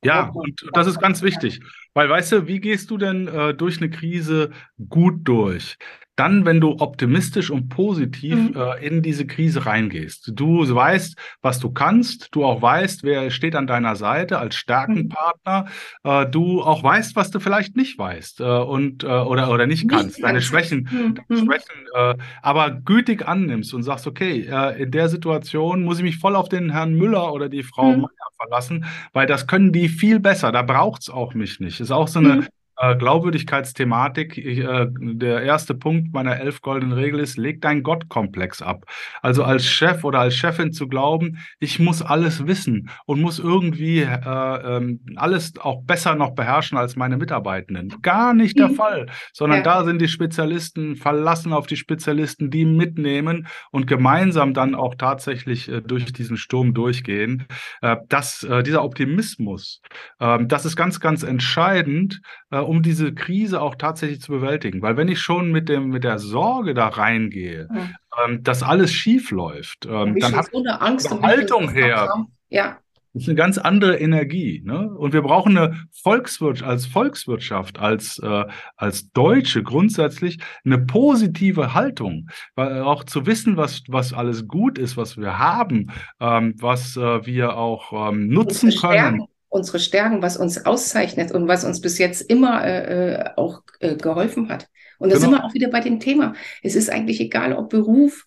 Ja, 0.02 0.30
und 0.32 0.66
das 0.72 0.86
ist 0.86 0.98
ganz 0.98 1.20
wichtig, 1.22 1.60
weil 1.92 2.08
weißt 2.08 2.32
du, 2.32 2.46
wie 2.46 2.60
gehst 2.60 2.90
du 2.90 2.96
denn 2.96 3.28
äh, 3.28 3.52
durch 3.52 3.78
eine 3.78 3.90
Krise 3.90 4.50
gut 4.88 5.16
durch? 5.24 5.76
Dann, 6.20 6.44
wenn 6.44 6.60
du 6.60 6.76
optimistisch 6.80 7.50
und 7.50 7.70
positiv 7.70 8.34
mhm. 8.34 8.54
äh, 8.54 8.86
in 8.86 9.00
diese 9.00 9.26
Krise 9.26 9.64
reingehst. 9.64 10.32
Du 10.34 10.68
weißt, 10.68 11.16
was 11.40 11.60
du 11.60 11.70
kannst, 11.70 12.28
du 12.32 12.44
auch 12.44 12.60
weißt, 12.60 13.04
wer 13.04 13.30
steht 13.30 13.56
an 13.56 13.66
deiner 13.66 13.96
Seite 13.96 14.38
als 14.38 14.54
Stärkenpartner, 14.56 15.64
mhm. 16.04 16.10
äh, 16.10 16.26
du 16.26 16.60
auch 16.60 16.82
weißt, 16.82 17.16
was 17.16 17.30
du 17.30 17.40
vielleicht 17.40 17.74
nicht 17.74 17.98
weißt 17.98 18.40
äh, 18.40 18.44
und 18.44 19.02
äh, 19.02 19.06
oder 19.06 19.50
oder 19.50 19.66
nicht, 19.66 19.84
nicht 19.84 19.96
kannst, 19.96 20.22
deine 20.22 20.42
Schwächen, 20.42 20.90
mhm. 20.92 21.14
deine 21.14 21.40
Schwächen, 21.40 21.86
äh, 21.94 22.14
aber 22.42 22.70
gütig 22.70 23.26
annimmst 23.26 23.72
und 23.72 23.82
sagst, 23.82 24.06
okay, 24.06 24.46
äh, 24.46 24.82
in 24.82 24.90
der 24.90 25.08
Situation 25.08 25.84
muss 25.84 26.00
ich 26.00 26.04
mich 26.04 26.18
voll 26.18 26.36
auf 26.36 26.50
den 26.50 26.68
Herrn 26.68 26.92
Müller 26.92 27.32
oder 27.32 27.48
die 27.48 27.62
Frau 27.62 27.92
mhm. 27.92 28.02
Meier 28.02 28.30
verlassen, 28.38 28.84
weil 29.14 29.26
das 29.26 29.46
können 29.46 29.72
die 29.72 29.88
viel 29.88 30.20
besser. 30.20 30.52
Da 30.52 30.60
braucht 30.60 31.00
es 31.00 31.08
auch 31.08 31.32
mich 31.32 31.60
nicht. 31.60 31.80
Ist 31.80 31.90
auch 31.90 32.08
so 32.08 32.18
eine 32.18 32.34
mhm. 32.34 32.46
Äh, 32.80 32.96
Glaubwürdigkeitsthematik. 32.96 34.38
äh, 34.38 34.86
der 34.90 35.42
erste 35.42 35.74
Punkt 35.74 36.14
meiner 36.14 36.40
elf 36.40 36.62
goldenen 36.62 36.96
Regel 36.96 37.20
ist, 37.20 37.36
leg 37.36 37.60
deinen 37.60 37.82
Gottkomplex 37.82 38.62
ab. 38.62 38.86
Also 39.20 39.44
als 39.44 39.66
Chef 39.66 40.02
oder 40.02 40.20
als 40.20 40.34
Chefin 40.34 40.72
zu 40.72 40.88
glauben, 40.88 41.38
ich 41.58 41.78
muss 41.78 42.00
alles 42.00 42.46
wissen 42.46 42.88
und 43.04 43.20
muss 43.20 43.38
irgendwie 43.38 44.00
äh, 44.00 44.76
ähm, 44.76 45.00
alles 45.16 45.52
auch 45.58 45.82
besser 45.82 46.14
noch 46.14 46.34
beherrschen 46.34 46.78
als 46.78 46.96
meine 46.96 47.18
Mitarbeitenden. 47.18 48.00
Gar 48.00 48.32
nicht 48.32 48.58
der 48.58 48.68
mhm. 48.68 48.74
Fall, 48.74 49.06
sondern 49.34 49.58
ja. 49.58 49.64
da 49.64 49.84
sind 49.84 50.00
die 50.00 50.08
Spezialisten 50.08 50.96
verlassen 50.96 51.52
auf 51.52 51.66
die 51.66 51.76
Spezialisten, 51.76 52.50
die 52.50 52.64
mitnehmen 52.64 53.46
und 53.70 53.86
gemeinsam 53.88 54.54
dann 54.54 54.74
auch 54.74 54.94
tatsächlich 54.94 55.68
äh, 55.68 55.82
durch 55.82 56.10
diesen 56.14 56.38
Sturm 56.38 56.72
durchgehen. 56.72 57.46
Äh, 57.82 57.96
das, 58.08 58.42
äh, 58.42 58.62
dieser 58.62 58.82
Optimismus, 58.84 59.82
ähm, 60.18 60.48
das 60.48 60.64
ist 60.64 60.76
ganz, 60.76 60.98
ganz 60.98 61.22
entscheidend, 61.22 62.22
um 62.70 62.84
diese 62.84 63.12
Krise 63.12 63.60
auch 63.60 63.74
tatsächlich 63.74 64.20
zu 64.20 64.30
bewältigen. 64.30 64.80
Weil 64.80 64.96
wenn 64.96 65.08
ich 65.08 65.18
schon 65.18 65.50
mit, 65.50 65.68
dem, 65.68 65.88
mit 65.88 66.04
der 66.04 66.20
Sorge 66.20 66.72
da 66.72 66.86
reingehe, 66.86 67.66
mhm. 67.68 67.94
ähm, 68.24 68.44
dass 68.44 68.62
alles 68.62 68.92
schief 68.92 69.32
läuft, 69.32 69.86
ähm, 69.86 70.16
dann 70.20 70.36
habe 70.36 70.48
so 70.52 70.60
eine 70.60 70.80
Angst 70.80 71.10
eine 71.10 71.20
Haltung 71.20 71.68
her. 71.70 72.26
Ja. 72.48 72.78
Das 73.12 73.24
ist 73.24 73.28
eine 73.28 73.34
ganz 73.34 73.58
andere 73.58 73.98
Energie. 73.98 74.62
Ne? 74.64 74.88
Und 74.88 75.12
wir 75.12 75.22
brauchen 75.22 75.58
eine 75.58 75.80
Volkswirtschaft, 75.90 76.70
als 76.70 76.86
Volkswirtschaft, 76.86 77.80
als, 77.80 78.20
äh, 78.20 78.44
als 78.76 79.10
Deutsche 79.10 79.64
grundsätzlich 79.64 80.38
eine 80.64 80.78
positive 80.78 81.74
Haltung. 81.74 82.28
Weil 82.54 82.82
auch 82.82 83.02
zu 83.02 83.26
wissen, 83.26 83.56
was, 83.56 83.82
was 83.88 84.12
alles 84.12 84.46
gut 84.46 84.78
ist, 84.78 84.96
was 84.96 85.16
wir 85.16 85.40
haben, 85.40 85.90
ähm, 86.20 86.54
was 86.60 86.96
äh, 86.96 87.26
wir 87.26 87.56
auch 87.56 88.12
ähm, 88.12 88.28
nutzen 88.28 88.70
können 88.70 89.26
unsere 89.50 89.78
Stärken, 89.78 90.22
was 90.22 90.38
uns 90.38 90.64
auszeichnet 90.64 91.32
und 91.32 91.46
was 91.48 91.64
uns 91.64 91.82
bis 91.82 91.98
jetzt 91.98 92.22
immer 92.22 92.64
äh, 92.64 93.12
äh 93.12 93.24
auch 93.36 93.62
äh, 93.80 93.96
geholfen 93.96 94.48
hat. 94.48 94.68
Und 94.98 95.10
da 95.10 95.16
genau. 95.16 95.28
sind 95.28 95.38
wir 95.38 95.44
auch 95.44 95.54
wieder 95.54 95.68
bei 95.68 95.80
dem 95.80 96.00
Thema. 96.00 96.34
Es 96.62 96.74
ist 96.74 96.90
eigentlich 96.90 97.20
egal, 97.20 97.52
ob 97.52 97.68
Beruf, 97.70 98.24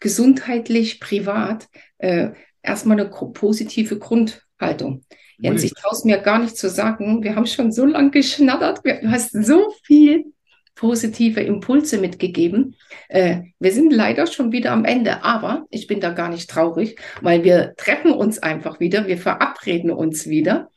gesundheitlich, 0.00 0.98
privat, 0.98 1.68
äh, 1.98 2.30
erstmal 2.62 2.98
eine 2.98 3.10
positive 3.10 3.98
Grundhaltung. 3.98 5.04
Jens, 5.38 5.64
ich 5.64 5.74
traue 5.74 5.92
es 5.92 6.04
mir 6.04 6.18
gar 6.18 6.38
nicht 6.38 6.56
zu 6.56 6.68
sagen. 6.70 7.22
Wir 7.22 7.34
haben 7.34 7.46
schon 7.46 7.72
so 7.72 7.84
lange 7.84 8.10
geschnattert. 8.10 8.80
Du 8.84 9.10
hast 9.10 9.32
so 9.32 9.72
viel 9.84 10.32
positive 10.74 11.40
Impulse 11.40 11.98
mitgegeben. 11.98 12.76
Äh, 13.08 13.42
wir 13.58 13.72
sind 13.72 13.92
leider 13.92 14.26
schon 14.26 14.52
wieder 14.52 14.72
am 14.72 14.84
Ende, 14.84 15.22
aber 15.22 15.66
ich 15.70 15.86
bin 15.86 16.00
da 16.00 16.10
gar 16.10 16.28
nicht 16.28 16.48
traurig, 16.48 16.98
weil 17.20 17.44
wir 17.44 17.74
treffen 17.76 18.12
uns 18.12 18.38
einfach 18.38 18.80
wieder, 18.80 19.06
wir 19.06 19.18
verabreden 19.18 19.90
uns 19.90 20.26
wieder. 20.26 20.70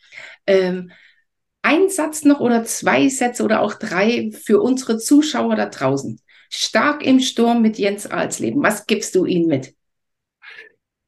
Ähm, 0.46 0.92
ein 1.62 1.90
Satz 1.90 2.26
noch 2.26 2.42
oder 2.42 2.64
zwei 2.64 3.10
Sätze 3.10 3.44
oder 3.44 3.62
auch 3.62 3.74
drei 3.74 4.32
für 4.32 4.62
unsere 4.62 5.00
Zuschauer 5.00 5.56
da 5.56 5.66
draußen. 5.66 6.20
Stark 6.50 7.04
im 7.04 7.20
Sturm 7.20 7.62
mit 7.62 7.80
Jens 7.80 8.06
Alsleben. 8.06 8.62
Was 8.62 8.86
gibst 8.86 9.16
du 9.16 9.26
ihnen 9.26 9.48
mit? 9.48 9.74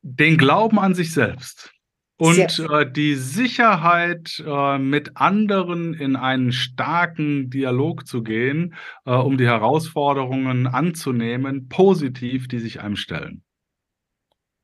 Den 0.01 0.37
Glauben 0.37 0.79
an 0.79 0.95
sich 0.95 1.13
selbst. 1.13 1.71
Und 2.17 2.67
äh, 2.71 2.91
die 2.91 3.15
Sicherheit, 3.15 4.43
äh, 4.45 4.79
mit 4.79 5.11
anderen 5.15 5.93
in 5.93 6.15
einen 6.15 6.51
starken 6.51 7.51
Dialog 7.51 8.07
zu 8.07 8.23
gehen, 8.23 8.73
äh, 9.05 9.11
um 9.11 9.37
die 9.37 9.45
Herausforderungen 9.45 10.65
anzunehmen, 10.65 11.67
positiv, 11.69 12.47
die 12.47 12.59
sich 12.59 12.81
einem 12.81 12.95
stellen. 12.95 13.43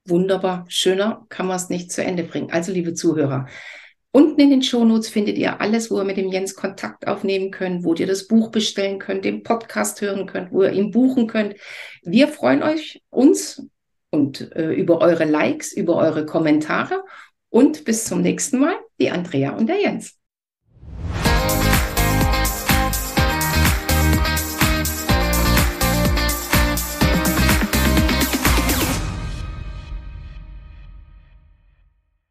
Wunderbar, 0.05 0.65
schöner 0.67 1.25
kann 1.29 1.47
man 1.47 1.55
es 1.55 1.69
nicht 1.69 1.91
zu 1.91 2.03
Ende 2.03 2.23
bringen. 2.23 2.51
Also, 2.51 2.71
liebe 2.71 2.95
Zuhörer, 2.95 3.47
unten 4.11 4.41
in 4.41 4.49
den 4.49 4.63
Shownotes 4.63 5.09
findet 5.09 5.37
ihr 5.37 5.61
alles, 5.61 5.91
wo 5.91 5.99
ihr 5.99 6.05
mit 6.05 6.17
dem 6.17 6.31
Jens 6.31 6.55
Kontakt 6.55 7.07
aufnehmen 7.07 7.51
könnt, 7.51 7.83
wo 7.83 7.93
ihr 7.93 8.07
das 8.07 8.27
Buch 8.27 8.49
bestellen 8.49 8.97
könnt, 8.97 9.25
den 9.25 9.43
Podcast 9.43 10.01
hören 10.01 10.25
könnt, 10.25 10.51
wo 10.51 10.63
ihr 10.63 10.73
ihn 10.73 10.91
buchen 10.91 11.27
könnt. 11.27 11.55
Wir 12.01 12.27
freuen 12.27 12.63
euch, 12.63 13.01
uns 13.11 13.65
und 14.09 14.51
äh, 14.55 14.73
über 14.73 14.99
eure 15.01 15.25
Likes, 15.25 15.71
über 15.71 15.95
eure 15.95 16.25
Kommentare 16.25 17.03
und 17.53 17.85
bis 17.85 18.05
zum 18.05 18.21
nächsten 18.21 18.57
Mal, 18.57 18.75
die 18.99 19.11
Andrea 19.11 19.51
und 19.51 19.67
der 19.67 19.79
Jens. 19.79 20.17